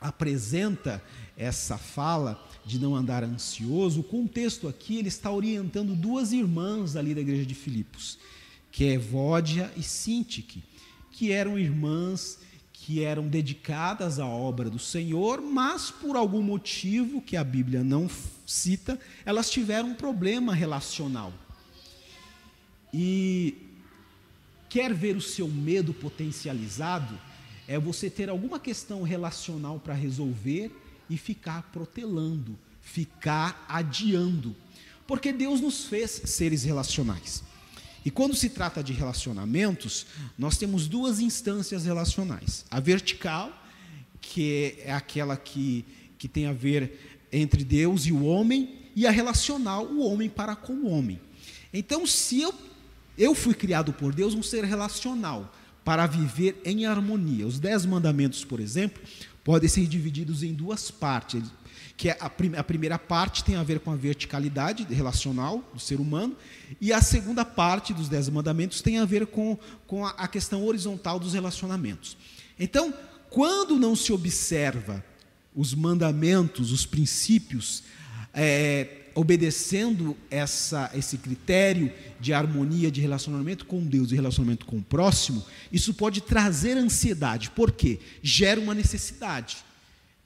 apresenta 0.00 1.02
essa 1.36 1.76
fala, 1.78 2.42
de 2.66 2.80
não 2.80 2.96
andar 2.96 3.22
ansioso, 3.22 4.00
o 4.00 4.04
contexto 4.04 4.66
aqui 4.66 4.96
ele 4.96 5.08
está 5.08 5.30
orientando 5.30 5.94
duas 5.94 6.32
irmãs 6.32 6.96
ali 6.96 7.14
da 7.14 7.20
igreja 7.20 7.46
de 7.46 7.54
Filipos, 7.54 8.18
que 8.72 8.84
é 8.84 8.94
Evódia 8.94 9.72
e 9.76 9.82
Sintique, 9.84 10.64
que 11.12 11.30
eram 11.30 11.56
irmãs 11.56 12.40
que 12.72 13.02
eram 13.02 13.26
dedicadas 13.26 14.20
à 14.20 14.26
obra 14.26 14.68
do 14.70 14.78
Senhor, 14.78 15.40
mas 15.40 15.90
por 15.90 16.14
algum 16.14 16.42
motivo 16.42 17.20
que 17.20 17.36
a 17.36 17.42
Bíblia 17.42 17.82
não 17.82 18.08
cita, 18.46 18.98
elas 19.24 19.50
tiveram 19.50 19.90
um 19.90 19.94
problema 19.94 20.54
relacional. 20.54 21.32
E 22.92 23.56
quer 24.68 24.94
ver 24.94 25.16
o 25.16 25.20
seu 25.20 25.48
medo 25.48 25.92
potencializado? 25.92 27.18
É 27.66 27.76
você 27.76 28.08
ter 28.08 28.28
alguma 28.28 28.60
questão 28.60 29.02
relacional 29.02 29.80
para 29.80 29.94
resolver 29.94 30.70
e 31.08 31.16
ficar 31.16 31.62
protelando, 31.72 32.58
ficar 32.80 33.64
adiando. 33.68 34.54
Porque 35.06 35.32
Deus 35.32 35.60
nos 35.60 35.84
fez 35.84 36.10
seres 36.24 36.64
relacionais. 36.64 37.42
E 38.04 38.10
quando 38.10 38.36
se 38.36 38.50
trata 38.50 38.82
de 38.82 38.92
relacionamentos, 38.92 40.06
nós 40.38 40.56
temos 40.56 40.86
duas 40.86 41.20
instâncias 41.20 41.84
relacionais: 41.84 42.64
a 42.70 42.80
vertical, 42.80 43.52
que 44.20 44.76
é 44.80 44.92
aquela 44.92 45.36
que, 45.36 45.84
que 46.18 46.28
tem 46.28 46.46
a 46.46 46.52
ver 46.52 47.20
entre 47.32 47.64
Deus 47.64 48.06
e 48.06 48.12
o 48.12 48.24
homem, 48.24 48.90
e 48.94 49.06
a 49.06 49.10
relacional, 49.10 49.86
o 49.86 50.00
homem 50.00 50.28
para 50.28 50.54
com 50.54 50.72
o 50.72 50.88
homem. 50.88 51.20
Então, 51.72 52.06
se 52.06 52.40
eu, 52.40 52.54
eu 53.18 53.34
fui 53.34 53.54
criado 53.54 53.92
por 53.92 54.14
Deus 54.14 54.34
um 54.34 54.42
ser 54.42 54.64
relacional, 54.64 55.52
para 55.86 56.04
viver 56.04 56.60
em 56.64 56.84
harmonia. 56.84 57.46
Os 57.46 57.60
dez 57.60 57.86
mandamentos, 57.86 58.44
por 58.44 58.58
exemplo, 58.58 59.00
podem 59.46 59.68
ser 59.68 59.86
divididos 59.86 60.42
em 60.42 60.52
duas 60.52 60.90
partes. 60.90 61.40
Que 61.96 62.08
é 62.08 62.18
a, 62.20 62.28
prim 62.28 62.56
a 62.56 62.64
primeira 62.64 62.98
parte 62.98 63.44
tem 63.44 63.54
a 63.54 63.62
ver 63.62 63.78
com 63.78 63.92
a 63.92 63.96
verticalidade 63.96 64.82
relacional 64.92 65.62
do 65.72 65.78
ser 65.78 66.00
humano, 66.00 66.36
e 66.80 66.92
a 66.92 67.00
segunda 67.00 67.44
parte 67.44 67.94
dos 67.94 68.08
Dez 68.08 68.28
Mandamentos 68.28 68.82
tem 68.82 68.98
a 68.98 69.04
ver 69.04 69.28
com, 69.28 69.56
com 69.86 70.04
a, 70.04 70.10
a 70.10 70.26
questão 70.26 70.64
horizontal 70.64 71.20
dos 71.20 71.32
relacionamentos. 71.32 72.18
Então, 72.58 72.92
quando 73.30 73.78
não 73.78 73.94
se 73.94 74.12
observa 74.12 75.02
os 75.54 75.72
mandamentos, 75.74 76.72
os 76.72 76.84
princípios, 76.84 77.84
é, 78.34 79.05
obedecendo 79.16 80.14
essa, 80.30 80.90
esse 80.94 81.16
critério 81.16 81.90
de 82.20 82.34
harmonia 82.34 82.90
de 82.90 83.00
relacionamento 83.00 83.64
com 83.64 83.82
Deus 83.82 84.12
e 84.12 84.14
relacionamento 84.14 84.66
com 84.66 84.76
o 84.76 84.82
próximo, 84.82 85.42
isso 85.72 85.94
pode 85.94 86.20
trazer 86.20 86.76
ansiedade. 86.76 87.50
Por 87.50 87.72
quê? 87.72 87.98
Gera 88.22 88.60
uma 88.60 88.74
necessidade. 88.74 89.56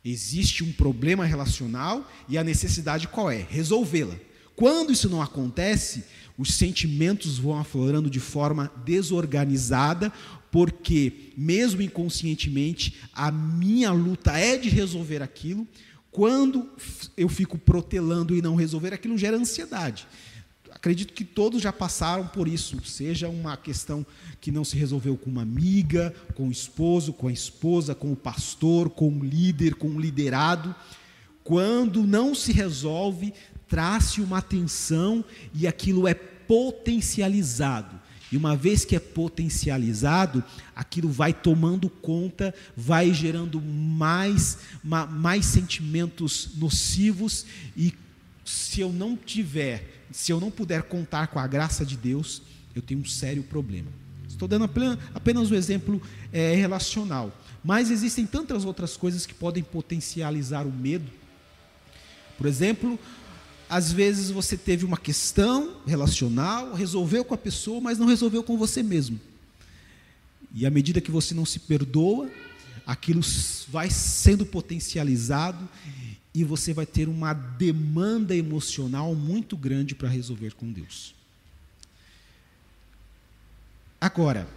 Existe 0.05 0.65
um 0.65 0.73
problema 0.73 1.25
relacional 1.25 2.11
e 2.29 2.37
a 2.37 2.43
necessidade 2.43 3.07
qual 3.07 3.31
é? 3.31 3.47
Resolvê-la. 3.49 4.17
Quando 4.57 4.93
isso 4.93 5.09
não 5.09 5.23
acontece, 5.23 6.05
os 6.37 6.55
sentimentos 6.55 7.39
vão 7.39 7.57
aflorando 7.57 8.11
de 8.11 8.19
forma 8.19 8.73
desorganizada, 8.85 10.13
porque, 10.51 11.33
mesmo 11.37 11.81
inconscientemente, 11.81 12.97
a 13.13 13.31
minha 13.31 13.93
luta 13.93 14.37
é 14.37 14.59
de 14.59 14.69
resolver 14.69 15.23
aquilo, 15.23 15.67
quando 16.11 16.69
eu 17.17 17.29
fico 17.29 17.57
protelando 17.57 18.35
e 18.35 18.43
não 18.43 18.57
resolver, 18.57 18.93
aquilo 18.93 19.17
gera 19.17 19.37
ansiedade. 19.37 20.07
Acredito 20.73 21.12
que 21.12 21.25
todos 21.25 21.61
já 21.61 21.73
passaram 21.73 22.26
por 22.26 22.49
isso, 22.49 22.83
seja 22.85 23.29
uma 23.29 23.57
questão 23.57 24.05
que 24.40 24.50
não 24.50 24.64
se 24.64 24.76
resolveu 24.76 25.17
com 25.17 25.29
uma 25.29 25.43
amiga, 25.43 26.14
com 26.35 26.49
o 26.49 26.52
esposo, 26.52 27.12
com 27.12 27.29
a 27.29 27.33
esposa, 27.33 27.95
com 27.95 28.12
o 28.12 28.17
pastor, 28.17 28.88
com 28.88 29.09
o 29.09 29.25
líder, 29.25 29.75
com 29.75 29.88
o 29.88 30.00
liderado. 30.00 30.75
Quando 31.45 32.02
não 32.07 32.35
se 32.35 32.52
resolve, 32.52 33.35
traz-se 33.69 34.21
uma 34.21 34.38
atenção 34.38 35.25
e 35.55 35.67
aquilo 35.67 36.09
é 36.09 36.14
potencializado. 36.14 38.00
E 38.31 38.37
uma 38.37 38.55
vez 38.55 38.85
que 38.85 38.95
é 38.95 39.01
potencializado, 39.01 40.43
aquilo 40.75 41.09
vai 41.09 41.33
tomando 41.33 41.89
conta, 41.89 42.55
vai 42.77 43.13
gerando 43.13 43.61
mais, 43.61 44.59
mais 44.85 45.47
sentimentos 45.47 46.51
nocivos. 46.57 47.45
E 47.77 47.93
se 48.45 48.81
eu 48.81 48.93
não 48.93 49.17
tiver, 49.17 50.05
se 50.13 50.33
eu 50.33 50.41
não 50.41 50.51
puder 50.51 50.85
contar 50.85 51.27
com 51.27 51.39
a 51.41 51.47
graça 51.47 51.85
de 51.85 51.97
Deus, 51.97 52.43
eu 52.75 52.83
tenho 52.83 53.01
um 53.01 53.05
sério 53.05 53.43
problema. 53.43 53.89
Estou 54.29 54.47
dando 54.47 54.71
apenas 55.15 55.51
um 55.51 55.55
exemplo 55.55 56.01
é, 56.33 56.55
relacional. 56.55 57.37
Mas 57.63 57.91
existem 57.91 58.25
tantas 58.25 58.65
outras 58.65 58.97
coisas 58.97 59.27
que 59.27 59.35
podem 59.35 59.63
potencializar 59.63 60.67
o 60.67 60.73
medo. 60.73 61.11
Por 62.39 62.47
exemplo, 62.47 62.99
às 63.71 63.93
vezes 63.93 64.33
você 64.33 64.57
teve 64.57 64.85
uma 64.85 64.97
questão 64.97 65.77
relacional, 65.87 66.75
resolveu 66.75 67.25
com 67.25 67.35
a 67.35 67.39
pessoa, 67.39 67.81
mas 67.81 67.99
não 67.99 68.07
resolveu 68.09 68.43
com 68.43 68.59
você 68.59 68.83
mesmo. 68.83 69.21
E 70.53 70.67
à 70.67 70.71
medida 70.71 71.00
que 71.00 71.11
você 71.11 71.33
não 71.35 71.47
se 71.47 71.61
perdoa, 71.61 72.29
aquilo 72.85 73.21
vai 73.69 73.89
sendo 73.89 74.45
potencializado 74.45 75.69
e 76.35 76.43
você 76.43 76.75
vai 76.75 76.85
ter 76.85 77.09
uma 77.09 77.33
demanda 77.33 78.35
emocional 78.35 79.15
muito 79.15 79.57
grande 79.57 79.95
para 79.95 80.09
resolver 80.09 80.55
com 80.55 80.73
Deus. 80.73 81.15
Agora, 84.00 84.49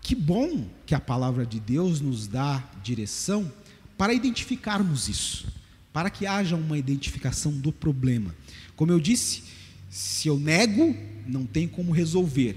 que 0.00 0.14
bom 0.14 0.64
que 0.86 0.94
a 0.94 1.00
palavra 1.00 1.44
de 1.44 1.58
Deus 1.58 2.00
nos 2.00 2.28
dá 2.28 2.62
direção 2.84 3.50
para 3.98 4.14
identificarmos 4.14 5.08
isso 5.08 5.59
para 5.92 6.10
que 6.10 6.26
haja 6.26 6.56
uma 6.56 6.78
identificação 6.78 7.52
do 7.52 7.72
problema. 7.72 8.34
Como 8.76 8.92
eu 8.92 9.00
disse, 9.00 9.42
se 9.88 10.28
eu 10.28 10.38
nego, 10.38 10.96
não 11.26 11.44
tem 11.44 11.66
como 11.66 11.92
resolver, 11.92 12.56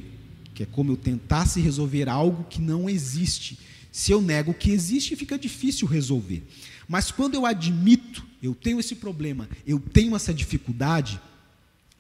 que 0.53 0.63
é 0.63 0.65
como 0.65 0.91
eu 0.91 0.97
tentasse 0.97 1.59
resolver 1.59 2.07
algo 2.07 2.43
que 2.45 2.61
não 2.61 2.89
existe. 2.89 3.57
Se 3.91 4.11
eu 4.11 4.21
nego 4.21 4.53
que 4.53 4.71
existe, 4.71 5.15
fica 5.15 5.37
difícil 5.37 5.87
resolver. 5.87 6.43
Mas 6.87 7.11
quando 7.11 7.35
eu 7.35 7.45
admito, 7.45 8.23
eu 8.41 8.53
tenho 8.53 8.79
esse 8.79 8.95
problema, 8.95 9.49
eu 9.65 9.79
tenho 9.79 10.15
essa 10.15 10.33
dificuldade, 10.33 11.19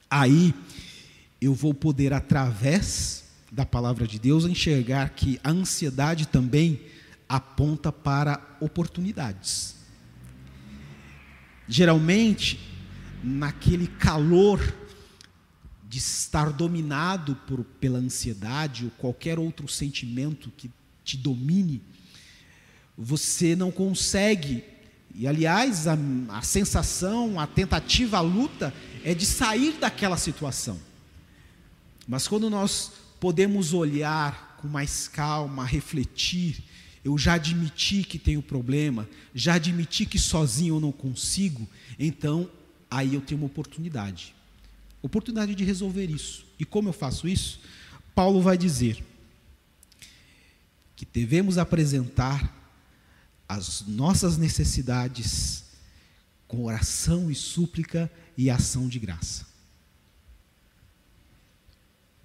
aí 0.09 0.53
eu 1.41 1.53
vou 1.53 1.73
poder, 1.73 2.13
através 2.13 3.23
da 3.51 3.65
palavra 3.65 4.07
de 4.07 4.19
Deus, 4.19 4.45
enxergar 4.45 5.09
que 5.09 5.39
a 5.43 5.49
ansiedade 5.49 6.27
também 6.27 6.81
aponta 7.27 7.91
para 7.91 8.57
oportunidades 8.59 9.82
geralmente, 11.67 12.59
naquele 13.23 13.87
calor 13.87 14.59
de 15.87 15.99
estar 15.99 16.51
dominado 16.51 17.35
por, 17.47 17.63
pela 17.63 17.99
ansiedade 17.99 18.85
ou 18.85 18.91
qualquer 18.91 19.37
outro 19.37 19.67
sentimento 19.67 20.51
que 20.57 20.69
te 21.03 21.15
domine, 21.17 21.81
você 22.97 23.55
não 23.55 23.71
consegue. 23.71 24.63
E 25.13 25.27
aliás, 25.27 25.87
a, 25.87 25.97
a 26.29 26.41
sensação, 26.41 27.39
a 27.39 27.45
tentativa, 27.45 28.17
a 28.17 28.21
luta 28.21 28.73
é 29.03 29.13
de 29.13 29.25
sair 29.25 29.73
daquela 29.73 30.17
situação. 30.17 30.79
Mas 32.07 32.27
quando 32.27 32.49
nós 32.49 32.91
podemos 33.19 33.73
olhar 33.73 34.57
com 34.61 34.67
mais 34.67 35.07
calma, 35.07 35.63
refletir, 35.63 36.63
eu 37.03 37.17
já 37.17 37.33
admiti 37.33 38.03
que 38.03 38.17
tenho 38.17 38.41
problema, 38.41 39.07
já 39.35 39.55
admiti 39.55 40.05
que 40.05 40.17
sozinho 40.17 40.75
eu 40.75 40.79
não 40.79 40.91
consigo, 40.91 41.67
então 41.99 42.49
aí 42.89 43.13
eu 43.13 43.21
tenho 43.21 43.41
uma 43.41 43.47
oportunidade. 43.47 44.33
Oportunidade 45.01 45.53
de 45.53 45.63
resolver 45.65 46.09
isso. 46.09 46.45
E 46.57 46.63
como 46.63 46.89
eu 46.89 46.93
faço 46.93 47.27
isso? 47.27 47.59
Paulo 48.15 48.41
vai 48.41 48.57
dizer 48.57 49.03
que 50.95 51.05
devemos 51.05 51.57
apresentar 51.57 52.61
as 53.49 53.81
nossas 53.85 54.37
necessidades 54.37 55.65
com 56.47 56.63
oração 56.63 57.29
e 57.29 57.35
súplica 57.35 58.09
e 58.37 58.49
ação 58.49 58.87
de 58.87 58.99
graça. 58.99 59.45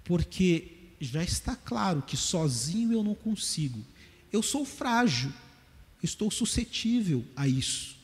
Porque 0.03 0.93
já 0.99 1.23
está 1.23 1.55
claro 1.55 2.01
que 2.01 2.15
sozinho 2.15 2.93
eu 2.93 3.03
não 3.03 3.15
consigo. 3.15 3.83
Eu 4.31 4.43
sou 4.43 4.65
frágil, 4.65 5.31
estou 6.03 6.29
suscetível 6.29 7.25
a 7.35 7.47
isso. 7.47 7.95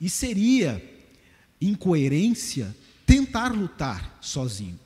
E 0.00 0.08
seria 0.08 0.82
incoerência 1.60 2.74
tentar 3.04 3.52
lutar 3.52 4.18
sozinho. 4.20 4.78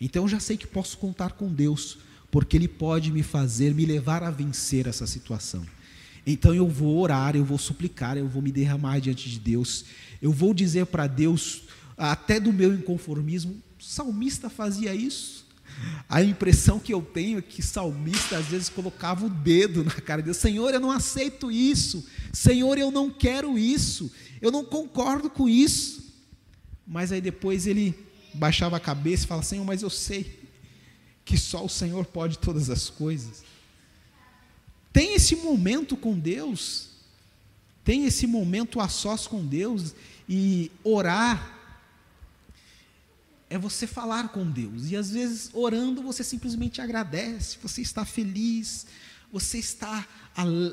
Então 0.00 0.26
já 0.28 0.40
sei 0.40 0.56
que 0.56 0.66
posso 0.66 0.96
contar 0.96 1.32
com 1.32 1.52
Deus, 1.52 1.98
porque 2.30 2.56
Ele 2.56 2.68
pode 2.68 3.10
me 3.10 3.22
fazer, 3.22 3.74
me 3.74 3.84
levar 3.84 4.22
a 4.22 4.30
vencer 4.30 4.86
essa 4.86 5.06
situação. 5.06 5.66
Então 6.26 6.54
eu 6.54 6.68
vou 6.68 6.98
orar, 6.98 7.36
eu 7.36 7.44
vou 7.44 7.58
suplicar, 7.58 8.16
eu 8.16 8.28
vou 8.28 8.40
me 8.40 8.52
derramar 8.52 9.00
diante 9.00 9.28
de 9.28 9.38
Deus, 9.38 9.84
eu 10.22 10.32
vou 10.32 10.54
dizer 10.54 10.86
para 10.86 11.06
Deus, 11.06 11.62
até 11.96 12.38
do 12.38 12.52
meu 12.52 12.72
inconformismo, 12.72 13.60
o 13.78 13.82
salmista 13.82 14.48
fazia 14.48 14.94
isso. 14.94 15.46
A 16.08 16.22
impressão 16.22 16.78
que 16.78 16.92
eu 16.92 17.02
tenho 17.02 17.38
é 17.38 17.42
que 17.42 17.62
salmista 17.62 18.36
às 18.36 18.46
vezes 18.46 18.68
colocava 18.68 19.26
o 19.26 19.30
dedo 19.30 19.84
na 19.84 19.92
cara 19.92 20.20
de 20.20 20.26
Deus: 20.26 20.36
Senhor, 20.36 20.72
eu 20.74 20.80
não 20.80 20.90
aceito 20.90 21.50
isso. 21.50 22.04
Senhor, 22.32 22.78
eu 22.78 22.90
não 22.90 23.10
quero 23.10 23.58
isso. 23.58 24.10
Eu 24.40 24.50
não 24.50 24.64
concordo 24.64 25.30
com 25.30 25.48
isso. 25.48 26.12
Mas 26.86 27.12
aí 27.12 27.20
depois 27.20 27.66
ele 27.66 27.96
baixava 28.34 28.76
a 28.76 28.80
cabeça 28.80 29.24
e 29.24 29.26
falava: 29.28 29.46
Senhor, 29.46 29.64
mas 29.64 29.82
eu 29.82 29.90
sei 29.90 30.40
que 31.24 31.38
só 31.38 31.64
o 31.64 31.68
Senhor 31.68 32.04
pode 32.06 32.38
todas 32.38 32.68
as 32.70 32.90
coisas. 32.90 33.44
Tem 34.92 35.14
esse 35.14 35.36
momento 35.36 35.96
com 35.96 36.18
Deus. 36.18 36.88
Tem 37.84 38.04
esse 38.04 38.26
momento 38.26 38.80
a 38.80 38.88
sós 38.88 39.26
com 39.26 39.44
Deus 39.44 39.94
e 40.28 40.70
orar 40.84 41.59
é 43.50 43.58
você 43.58 43.86
falar 43.86 44.28
com 44.28 44.48
Deus. 44.48 44.90
E 44.90 44.96
às 44.96 45.10
vezes, 45.10 45.50
orando, 45.52 46.00
você 46.02 46.22
simplesmente 46.22 46.80
agradece, 46.80 47.58
você 47.60 47.82
está 47.82 48.04
feliz, 48.04 48.86
você 49.32 49.58
está 49.58 50.06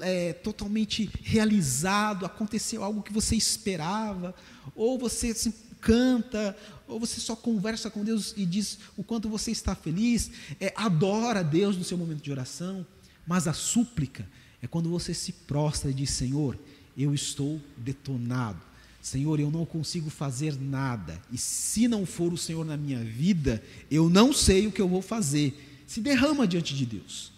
é, 0.01 0.33
totalmente 0.33 1.09
realizado, 1.23 2.25
aconteceu 2.25 2.83
algo 2.83 3.01
que 3.01 3.11
você 3.11 3.35
esperava, 3.35 4.33
ou 4.75 4.97
você 4.97 5.29
assim, 5.29 5.51
canta, 5.81 6.55
ou 6.87 6.99
você 6.99 7.19
só 7.19 7.35
conversa 7.35 7.89
com 7.89 8.03
Deus 8.03 8.33
e 8.37 8.45
diz 8.45 8.77
o 8.95 9.03
quanto 9.03 9.27
você 9.27 9.51
está 9.51 9.75
feliz, 9.75 10.31
é, 10.59 10.71
adora 10.75 11.43
Deus 11.43 11.75
no 11.75 11.83
seu 11.83 11.97
momento 11.97 12.21
de 12.21 12.31
oração, 12.31 12.85
mas 13.25 13.47
a 13.47 13.53
súplica 13.53 14.27
é 14.61 14.67
quando 14.67 14.89
você 14.89 15.13
se 15.13 15.31
prostra 15.31 15.89
e 15.89 15.93
diz: 15.93 16.11
Senhor, 16.11 16.57
eu 16.97 17.13
estou 17.13 17.61
detonado, 17.75 18.61
Senhor, 19.07 19.39
eu 19.39 19.49
não 19.49 19.65
consigo 19.65 20.09
fazer 20.09 20.59
nada, 20.59 21.21
e 21.31 21.37
se 21.37 21.87
não 21.87 22.05
for 22.05 22.33
o 22.33 22.37
Senhor 22.37 22.65
na 22.65 22.75
minha 22.75 23.01
vida, 23.01 23.63
eu 23.89 24.09
não 24.09 24.33
sei 24.33 24.67
o 24.67 24.71
que 24.71 24.81
eu 24.81 24.89
vou 24.89 25.01
fazer. 25.01 25.81
Se 25.87 26.01
derrama 26.01 26.45
diante 26.45 26.75
de 26.75 26.85
Deus, 26.85 27.31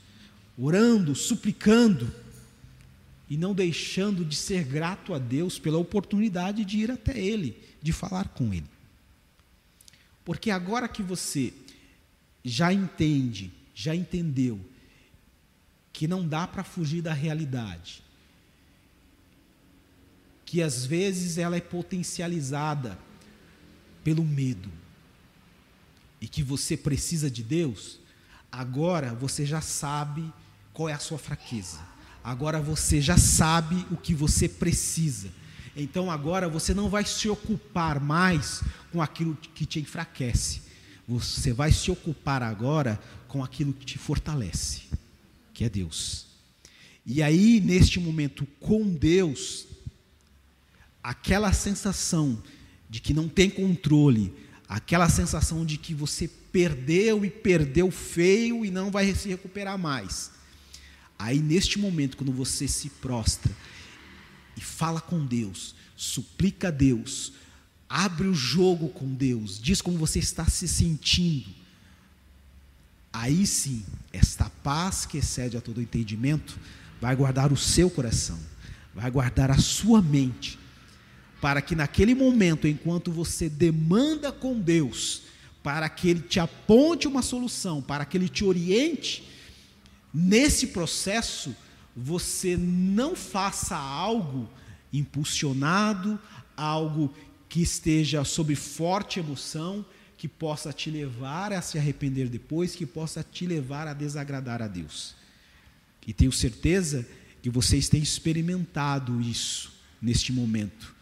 orando, 0.57 1.13
suplicando, 1.13 2.11
e 3.29 3.37
não 3.37 3.53
deixando 3.53 4.25
de 4.25 4.35
ser 4.35 4.63
grato 4.63 5.13
a 5.13 5.19
Deus 5.19 5.59
pela 5.59 5.77
oportunidade 5.77 6.65
de 6.65 6.79
ir 6.79 6.89
até 6.89 7.19
Ele, 7.19 7.55
de 7.79 7.93
falar 7.93 8.29
com 8.29 8.51
Ele. 8.51 8.65
Porque 10.25 10.49
agora 10.49 10.87
que 10.87 11.03
você 11.03 11.53
já 12.43 12.73
entende, 12.73 13.51
já 13.75 13.93
entendeu, 13.93 14.59
que 15.93 16.07
não 16.07 16.27
dá 16.27 16.47
para 16.47 16.63
fugir 16.63 17.03
da 17.03 17.13
realidade, 17.13 18.01
que 20.49 20.63
às 20.63 20.83
vezes 20.83 21.37
ela 21.37 21.55
é 21.55 21.61
potencializada 21.61 22.97
pelo 24.03 24.25
medo 24.25 24.67
e 26.19 26.27
que 26.27 26.41
você 26.41 26.75
precisa 26.75 27.29
de 27.29 27.43
Deus, 27.43 27.99
agora 28.51 29.13
você 29.13 29.45
já 29.45 29.61
sabe 29.61 30.33
qual 30.73 30.89
é 30.89 30.93
a 30.93 30.97
sua 30.97 31.19
fraqueza. 31.19 31.79
Agora 32.23 32.59
você 32.59 32.99
já 32.99 33.15
sabe 33.15 33.85
o 33.91 33.95
que 33.95 34.15
você 34.15 34.49
precisa. 34.49 35.29
Então 35.75 36.09
agora 36.09 36.49
você 36.49 36.73
não 36.73 36.89
vai 36.89 37.05
se 37.05 37.29
ocupar 37.29 37.99
mais 37.99 38.63
com 38.91 39.03
aquilo 39.03 39.35
que 39.35 39.67
te 39.67 39.79
enfraquece. 39.79 40.63
Você 41.07 41.53
vai 41.53 41.71
se 41.71 41.91
ocupar 41.91 42.41
agora 42.41 42.99
com 43.27 43.43
aquilo 43.43 43.71
que 43.71 43.85
te 43.85 43.99
fortalece, 43.99 44.81
que 45.53 45.63
é 45.63 45.69
Deus. 45.69 46.25
E 47.05 47.21
aí, 47.21 47.61
neste 47.61 47.99
momento, 47.99 48.47
com 48.59 48.89
Deus, 48.89 49.67
aquela 51.09 51.51
sensação 51.51 52.39
de 52.87 52.99
que 52.99 53.15
não 53.15 53.27
tem 53.27 53.49
controle, 53.49 54.31
aquela 54.67 55.09
sensação 55.09 55.65
de 55.65 55.75
que 55.75 55.91
você 55.91 56.27
perdeu 56.27 57.25
e 57.25 57.31
perdeu 57.31 57.89
feio 57.89 58.63
e 58.63 58.69
não 58.69 58.91
vai 58.91 59.11
se 59.15 59.27
recuperar 59.27 59.75
mais. 59.75 60.29
Aí, 61.17 61.39
neste 61.39 61.79
momento, 61.79 62.15
quando 62.15 62.31
você 62.31 62.67
se 62.67 62.91
prostra 62.91 63.51
e 64.55 64.61
fala 64.61 65.01
com 65.01 65.25
Deus, 65.25 65.73
suplica 65.97 66.67
a 66.67 66.71
Deus, 66.71 67.33
abre 67.89 68.27
o 68.27 68.35
jogo 68.35 68.89
com 68.89 69.11
Deus, 69.11 69.59
diz 69.59 69.81
como 69.81 69.97
você 69.97 70.19
está 70.19 70.45
se 70.45 70.67
sentindo, 70.67 71.49
aí 73.11 73.47
sim, 73.47 73.83
esta 74.13 74.47
paz 74.63 75.07
que 75.07 75.17
excede 75.17 75.57
a 75.57 75.61
todo 75.61 75.81
entendimento 75.81 76.59
vai 77.01 77.15
guardar 77.15 77.51
o 77.51 77.57
seu 77.57 77.89
coração, 77.89 78.37
vai 78.93 79.09
guardar 79.09 79.49
a 79.49 79.57
sua 79.57 80.03
mente, 80.03 80.59
para 81.41 81.61
que 81.61 81.75
naquele 81.75 82.13
momento, 82.13 82.67
enquanto 82.67 83.11
você 83.11 83.49
demanda 83.49 84.31
com 84.31 84.59
Deus, 84.59 85.23
para 85.63 85.87
que 85.89 86.09
Ele 86.09 86.21
te 86.21 86.39
aponte 86.39 87.07
uma 87.07 87.21
solução, 87.21 87.81
para 87.81 88.05
que 88.05 88.17
Ele 88.17 88.29
te 88.29 88.43
oriente, 88.43 89.23
nesse 90.13 90.67
processo, 90.67 91.55
você 91.95 92.57
não 92.57 93.15
faça 93.15 93.75
algo 93.75 94.49
impulsionado, 94.91 96.19
algo 96.55 97.13
que 97.47 97.61
esteja 97.61 98.23
sob 98.23 98.55
forte 98.55 99.19
emoção, 99.19 99.85
que 100.17 100.27
possa 100.27 100.73
te 100.73 100.91
levar 100.91 101.53
a 101.53 101.61
se 101.61 101.77
arrepender 101.77 102.27
depois, 102.27 102.75
que 102.75 102.85
possa 102.85 103.23
te 103.23 103.47
levar 103.47 103.87
a 103.87 103.93
desagradar 103.93 104.61
a 104.61 104.67
Deus. 104.67 105.15
E 106.05 106.13
tenho 106.13 106.31
certeza 106.31 107.07
que 107.41 107.49
vocês 107.49 107.87
têm 107.87 108.01
experimentado 108.01 109.21
isso 109.21 109.71
neste 110.01 110.33
momento. 110.33 110.98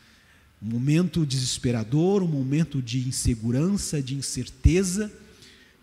Um 0.62 0.70
momento 0.70 1.26
desesperador, 1.26 2.24
um 2.24 2.28
momento 2.28 2.82
de 2.82 3.08
insegurança, 3.08 4.02
de 4.02 4.16
incerteza. 4.16 5.12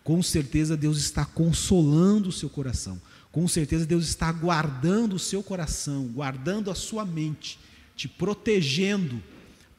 Com 0.03 0.21
certeza 0.21 0.75
Deus 0.75 0.97
está 0.97 1.25
consolando 1.25 2.29
o 2.29 2.33
seu 2.33 2.49
coração. 2.49 3.01
Com 3.31 3.47
certeza 3.47 3.85
Deus 3.85 4.07
está 4.07 4.31
guardando 4.31 5.15
o 5.15 5.19
seu 5.19 5.41
coração, 5.41 6.07
guardando 6.07 6.69
a 6.69 6.75
sua 6.75 7.05
mente, 7.05 7.59
te 7.95 8.07
protegendo 8.07 9.21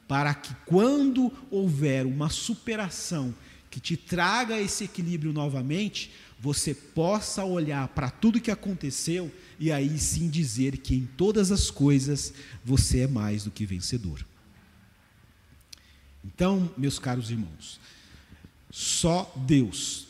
para 0.07 0.33
que 0.33 0.55
quando 0.65 1.31
houver 1.51 2.05
uma 2.05 2.29
superação 2.29 3.33
que 3.69 3.79
te 3.79 3.97
traga 3.97 4.59
esse 4.59 4.85
equilíbrio 4.85 5.33
novamente, 5.33 6.11
você 6.39 6.73
possa 6.73 7.43
olhar 7.43 7.87
para 7.89 8.09
tudo 8.09 8.39
que 8.39 8.51
aconteceu 8.51 9.31
e 9.59 9.71
aí 9.71 9.97
sim 9.99 10.29
dizer 10.29 10.77
que 10.77 10.95
em 10.95 11.05
todas 11.17 11.51
as 11.51 11.69
coisas 11.69 12.33
você 12.63 12.99
é 12.99 13.07
mais 13.07 13.43
do 13.43 13.51
que 13.51 13.65
vencedor. 13.65 14.25
Então, 16.27 16.69
meus 16.77 16.99
caros 16.99 17.31
irmãos, 17.31 17.79
só 18.69 19.33
Deus 19.35 20.07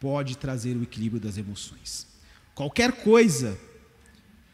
pode 0.00 0.36
trazer 0.36 0.76
o 0.76 0.82
equilíbrio 0.82 1.20
das 1.20 1.36
emoções. 1.36 2.06
Qualquer 2.54 2.92
coisa 3.02 3.58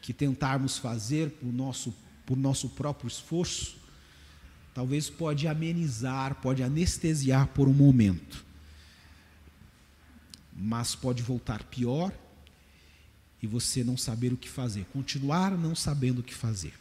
que 0.01 0.13
tentarmos 0.13 0.77
fazer 0.77 1.31
por 1.31 1.51
nosso, 1.51 1.95
por 2.25 2.37
nosso 2.37 2.69
próprio 2.69 3.07
esforço, 3.07 3.77
talvez 4.73 5.09
pode 5.09 5.47
amenizar, 5.47 6.35
pode 6.35 6.61
anestesiar 6.61 7.47
por 7.47 7.67
um 7.67 7.73
momento 7.73 8.45
mas 10.55 10.95
pode 10.95 11.21
voltar 11.21 11.63
pior 11.63 12.13
e 13.41 13.47
você 13.47 13.83
não 13.83 13.97
saber 13.97 14.31
o 14.31 14.37
que 14.37 14.49
fazer, 14.49 14.85
continuar 14.93 15.51
não 15.51 15.75
sabendo 15.75 16.19
o 16.19 16.23
que 16.23 16.33
fazer. 16.33 16.73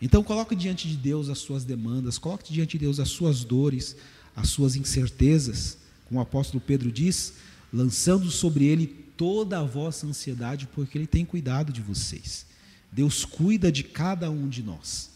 Então 0.00 0.22
coloque 0.22 0.56
diante 0.56 0.88
de 0.88 0.96
Deus 0.96 1.28
as 1.28 1.38
suas 1.38 1.64
demandas, 1.64 2.16
coloque 2.16 2.52
diante 2.52 2.72
de 2.72 2.84
Deus 2.84 2.98
as 2.98 3.10
suas 3.10 3.44
dores, 3.44 3.96
as 4.34 4.48
suas 4.48 4.76
incertezas, 4.76 5.78
como 6.06 6.18
o 6.18 6.22
apóstolo 6.22 6.60
Pedro 6.60 6.90
diz, 6.90 7.34
lançando 7.72 8.30
sobre 8.30 8.64
ele 8.64 8.86
toda 9.16 9.60
a 9.60 9.62
vossa 9.62 10.06
ansiedade, 10.06 10.66
porque 10.74 10.96
ele 10.96 11.06
tem 11.06 11.24
cuidado 11.24 11.72
de 11.72 11.82
vocês. 11.82 12.46
Deus 12.90 13.24
cuida 13.24 13.70
de 13.70 13.84
cada 13.84 14.30
um 14.30 14.48
de 14.48 14.62
nós. 14.62 15.10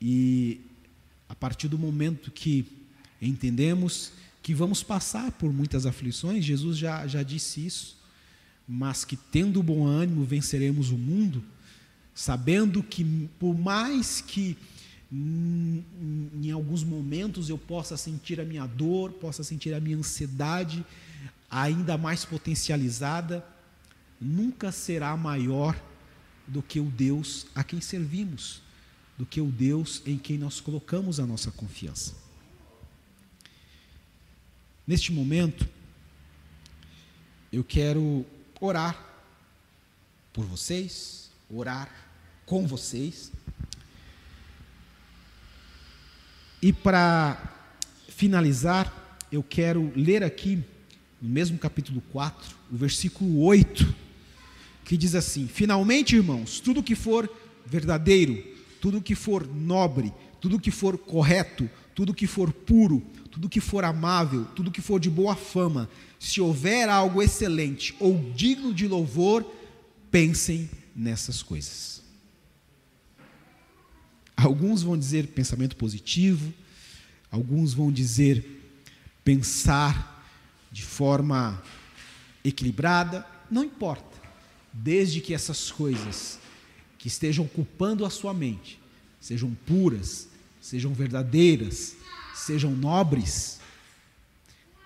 E 0.00 0.60
a 1.28 1.34
partir 1.34 1.68
do 1.68 1.78
momento 1.78 2.30
que 2.30 2.66
entendemos 3.20 4.12
que 4.42 4.54
vamos 4.54 4.82
passar 4.82 5.32
por 5.32 5.52
muitas 5.52 5.86
aflições, 5.86 6.44
Jesus 6.44 6.76
já, 6.76 7.06
já 7.06 7.22
disse 7.22 7.64
isso, 7.64 7.96
mas 8.66 9.04
que 9.04 9.16
tendo 9.16 9.62
bom 9.62 9.86
ânimo 9.86 10.24
venceremos 10.24 10.90
o 10.90 10.98
mundo, 10.98 11.44
sabendo 12.14 12.82
que 12.82 13.28
por 13.38 13.58
mais 13.58 14.20
que 14.20 14.56
em 15.10 16.50
alguns 16.50 16.82
momentos 16.82 17.48
eu 17.48 17.58
possa 17.58 17.96
sentir 17.96 18.40
a 18.40 18.44
minha 18.44 18.66
dor, 18.66 19.12
possa 19.12 19.44
sentir 19.44 19.74
a 19.74 19.80
minha 19.80 19.96
ansiedade 19.96 20.84
ainda 21.50 21.96
mais 21.96 22.24
potencializada, 22.24 23.44
nunca 24.20 24.72
será 24.72 25.16
maior 25.16 25.80
do 26.46 26.62
que 26.62 26.80
o 26.80 26.86
Deus 26.86 27.46
a 27.54 27.62
quem 27.62 27.80
servimos, 27.80 28.60
do 29.16 29.24
que 29.24 29.40
o 29.40 29.46
Deus 29.46 30.02
em 30.04 30.18
quem 30.18 30.36
nós 30.36 30.60
colocamos 30.60 31.20
a 31.20 31.26
nossa 31.26 31.50
confiança. 31.50 32.14
Neste 34.86 35.12
momento, 35.12 35.68
eu 37.52 37.62
quero 37.62 38.26
orar 38.60 39.12
por 40.32 40.44
vocês, 40.44 41.30
orar 41.56 41.88
com 42.46 42.66
vocês. 42.66 43.32
E 46.60 46.72
para 46.72 47.36
finalizar, 48.08 49.18
eu 49.30 49.42
quero 49.42 49.92
ler 49.94 50.22
aqui, 50.22 50.62
no 51.20 51.28
mesmo 51.28 51.58
capítulo 51.58 52.02
4, 52.12 52.56
o 52.72 52.76
versículo 52.76 53.42
8, 53.42 53.94
que 54.84 54.96
diz 54.96 55.14
assim: 55.14 55.46
Finalmente, 55.46 56.16
irmãos, 56.16 56.60
tudo 56.60 56.82
que 56.82 56.94
for 56.94 57.30
verdadeiro, 57.66 58.42
tudo 58.80 59.00
que 59.00 59.14
for 59.14 59.46
nobre, 59.46 60.12
tudo 60.40 60.60
que 60.60 60.70
for 60.70 60.96
correto, 60.98 61.68
tudo 61.94 62.14
que 62.14 62.26
for 62.26 62.52
puro, 62.52 63.00
tudo 63.30 63.48
que 63.48 63.60
for 63.60 63.84
amável, 63.84 64.44
tudo 64.56 64.70
que 64.70 64.82
for 64.82 64.98
de 65.00 65.10
boa 65.10 65.34
fama, 65.34 65.88
se 66.18 66.40
houver 66.40 66.88
algo 66.88 67.22
excelente 67.22 67.94
ou 68.00 68.18
digno 68.34 68.72
de 68.72 68.86
louvor, 68.86 69.44
pensem 70.10 70.68
nessas 70.94 71.42
coisas. 71.42 72.02
Alguns 74.36 74.82
vão 74.82 74.98
dizer 74.98 75.28
pensamento 75.28 75.76
positivo, 75.76 76.52
alguns 77.30 77.72
vão 77.72 77.90
dizer 77.90 78.62
pensar 79.24 80.12
de 80.70 80.82
forma 80.82 81.62
equilibrada, 82.44 83.26
não 83.50 83.64
importa, 83.64 84.20
desde 84.72 85.20
que 85.20 85.32
essas 85.32 85.70
coisas 85.70 86.38
que 86.98 87.08
estejam 87.08 87.44
ocupando 87.44 88.04
a 88.04 88.10
sua 88.10 88.34
mente 88.34 88.80
sejam 89.20 89.54
puras, 89.66 90.28
sejam 90.60 90.92
verdadeiras, 90.92 91.96
sejam 92.34 92.72
nobres, 92.72 93.60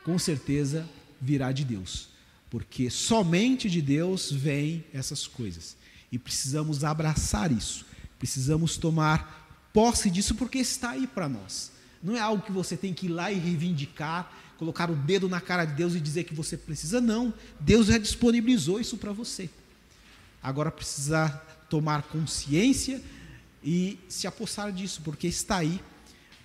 com 0.04 0.18
certeza 0.18 0.88
virá 1.20 1.50
de 1.50 1.64
Deus, 1.64 2.08
porque 2.48 2.90
somente 2.90 3.68
de 3.68 3.82
Deus 3.82 4.30
vêm 4.30 4.84
essas 4.92 5.26
coisas. 5.26 5.76
E 6.10 6.18
precisamos 6.18 6.84
abraçar 6.84 7.52
isso, 7.52 7.84
precisamos 8.18 8.76
tomar 8.76 9.70
posse 9.72 10.10
disso, 10.10 10.34
porque 10.34 10.58
está 10.58 10.90
aí 10.90 11.06
para 11.06 11.28
nós. 11.28 11.70
Não 12.02 12.16
é 12.16 12.20
algo 12.20 12.42
que 12.42 12.52
você 12.52 12.76
tem 12.76 12.94
que 12.94 13.06
ir 13.06 13.10
lá 13.10 13.30
e 13.30 13.38
reivindicar, 13.38 14.32
colocar 14.56 14.90
o 14.90 14.96
dedo 14.96 15.28
na 15.28 15.40
cara 15.40 15.64
de 15.64 15.74
Deus 15.74 15.94
e 15.94 16.00
dizer 16.00 16.24
que 16.24 16.34
você 16.34 16.56
precisa, 16.56 17.00
não. 17.00 17.32
Deus 17.60 17.86
já 17.86 17.98
disponibilizou 17.98 18.80
isso 18.80 18.96
para 18.96 19.12
você. 19.12 19.50
Agora 20.42 20.70
precisa 20.70 21.28
tomar 21.68 22.02
consciência 22.02 23.02
e 23.62 23.98
se 24.08 24.26
apossar 24.26 24.72
disso, 24.72 25.02
porque 25.02 25.26
está 25.26 25.58
aí 25.58 25.80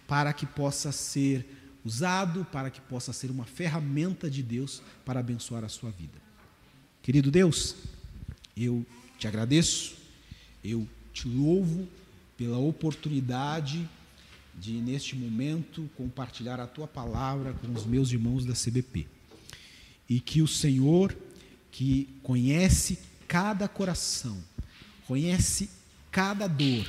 para 0.08 0.34
que 0.34 0.46
possa 0.46 0.92
ser 0.92 1.46
usado, 1.86 2.46
para 2.52 2.70
que 2.70 2.82
possa 2.82 3.14
ser 3.14 3.30
uma 3.30 3.46
ferramenta 3.46 4.30
de 4.30 4.42
Deus 4.42 4.82
para 5.06 5.20
abençoar 5.20 5.64
a 5.64 5.70
sua 5.70 5.92
vida. 5.92 6.22
Querido 7.02 7.30
Deus, 7.30 7.76
eu 8.56 8.86
te 9.18 9.28
agradeço, 9.28 9.96
eu 10.64 10.88
te 11.14 11.28
louvo 11.28 11.88
pela 12.38 12.58
oportunidade 12.58 13.88
de, 14.56 14.74
neste 14.74 15.16
momento, 15.16 15.90
compartilhar 15.96 16.60
a 16.60 16.68
tua 16.68 16.88
palavra 16.88 17.54
com 17.54 17.72
os 17.74 17.86
meus 17.86 18.12
irmãos 18.12 18.46
da 18.46 18.54
CBP. 18.54 19.08
E 20.10 20.20
que 20.20 20.42
o 20.42 20.48
Senhor, 20.48 21.16
que 21.72 22.10
conhece 22.22 23.00
cada 23.28 23.68
coração, 23.68 24.38
conhece 25.08 25.70
cada 26.12 26.48
dor, 26.48 26.88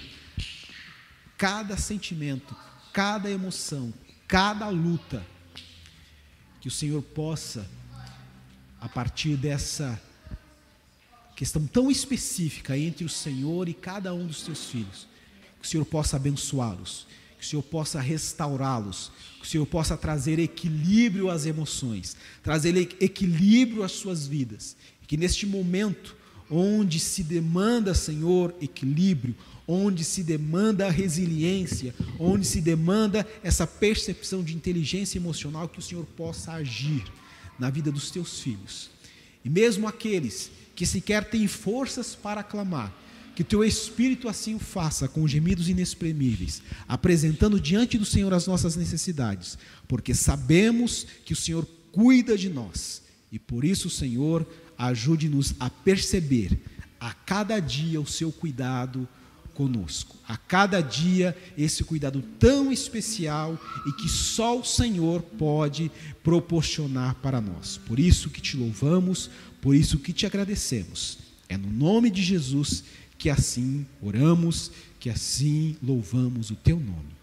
cada 1.39 1.77
sentimento, 1.77 2.55
cada 2.93 3.31
emoção, 3.31 3.93
cada 4.29 4.69
luta, 4.69 5.25
que 6.61 6.69
o 6.69 6.71
Senhor 6.71 7.03
possa, 7.03 7.69
a 8.81 8.89
partir 8.89 9.37
dessa 9.37 10.01
questão 11.35 11.67
tão 11.67 11.91
específica 11.91 12.77
entre 12.77 13.05
o 13.05 13.09
Senhor 13.09 13.69
e 13.69 13.75
cada 13.75 14.15
um 14.15 14.27
dos 14.27 14.43
teus 14.43 14.67
filhos, 14.67 15.09
que 15.61 15.67
o 15.67 15.71
Senhor 15.71 15.85
possa 15.85 16.17
abençoá-los, 16.17 17.07
que 17.39 17.45
o 17.45 17.49
Senhor 17.49 17.63
possa 17.63 18.01
restaurá-los, 18.01 19.11
que 19.41 19.47
o 19.47 19.51
Senhor 19.51 19.67
possa 19.67 19.97
trazer 19.97 20.39
equilíbrio 20.39 21.31
às 21.31 21.47
emoções, 21.47 22.17
trazer 22.43 22.77
equilíbrio 22.77 23.83
às 23.83 23.93
suas 23.93 24.27
vidas, 24.27 24.77
que 25.07 25.17
neste 25.17 25.47
momento 25.47 26.17
onde 26.51 27.01
se 27.01 27.23
demanda, 27.23 27.95
Senhor, 27.95 28.55
equilíbrio, 28.61 29.35
onde 29.67 30.05
se 30.05 30.23
demanda 30.23 30.91
resiliência, 30.91 31.95
onde 32.19 32.47
se 32.47 32.61
demanda 32.61 33.27
essa 33.43 33.67
percepção 33.67 34.43
de 34.43 34.55
inteligência 34.55 35.19
emocional, 35.19 35.69
que 35.69 35.79
o 35.79 35.83
Senhor 35.83 36.05
possa 36.05 36.53
agir 36.53 37.05
na 37.59 37.71
vida 37.71 37.91
dos 37.91 38.11
teus 38.11 38.41
filhos. 38.41 38.91
E 39.45 39.51
mesmo 39.51 39.87
aqueles 39.87 40.51
que 40.75 40.87
sequer 40.87 41.25
têm 41.25 41.47
forças 41.47 42.15
para 42.15 42.43
clamar, 42.43 42.93
que 43.35 43.45
teu 43.45 43.65
Espírito 43.65 44.29
assim 44.29 44.55
o 44.55 44.59
faça, 44.59 45.09
com 45.09 45.27
gemidos 45.27 45.69
inexprimíveis, 45.69 46.63
apresentando 46.89 47.61
diante 47.61 47.99
do 47.99 48.05
Senhor 48.05 48.33
as 48.33 48.47
nossas 48.47 48.77
necessidades, 48.77 49.59
porque 49.89 50.15
sabemos 50.15 51.07
que 51.25 51.33
o 51.33 51.37
Senhor 51.37 51.67
cuida 51.91 52.37
de 52.37 52.49
nós. 52.49 53.03
E 53.31 53.39
por 53.39 53.65
isso, 53.65 53.91
Senhor, 53.91 54.47
ajude-nos 54.79 55.55
a 55.59 55.69
perceber 55.69 56.59
a 57.01 57.13
cada 57.13 57.59
dia 57.61 58.01
o 58.01 58.07
seu 58.07 58.31
cuidado 58.31 59.09
conosco. 59.55 60.17
A 60.27 60.37
cada 60.37 60.81
dia 60.81 61.37
esse 61.57 61.85
cuidado 61.85 62.23
tão 62.39 62.73
especial 62.73 63.59
e 63.87 63.93
que 63.93 64.09
só 64.09 64.59
o 64.59 64.65
Senhor 64.65 65.23
pode 65.23 65.91
proporcionar 66.23 67.15
para 67.17 67.41
nós. 67.41 67.79
Por 67.87 67.99
isso 67.99 68.31
que 68.31 68.41
te 68.41 68.57
louvamos, 68.57 69.31
por 69.65 69.75
isso 69.75 69.99
que 69.99 70.13
te 70.13 70.27
agradecemos. 70.27 71.17
É 71.49 71.57
no 71.57 71.71
nome 71.71 72.11
de 72.11 72.23
Jesus 72.23 72.85
que 73.17 73.31
assim 73.31 73.87
oramos, 74.03 74.71
que 75.01 75.09
assim 75.09 75.75
louvamos 75.83 76.51
o 76.51 76.55
teu 76.55 76.79
nome. 76.79 77.14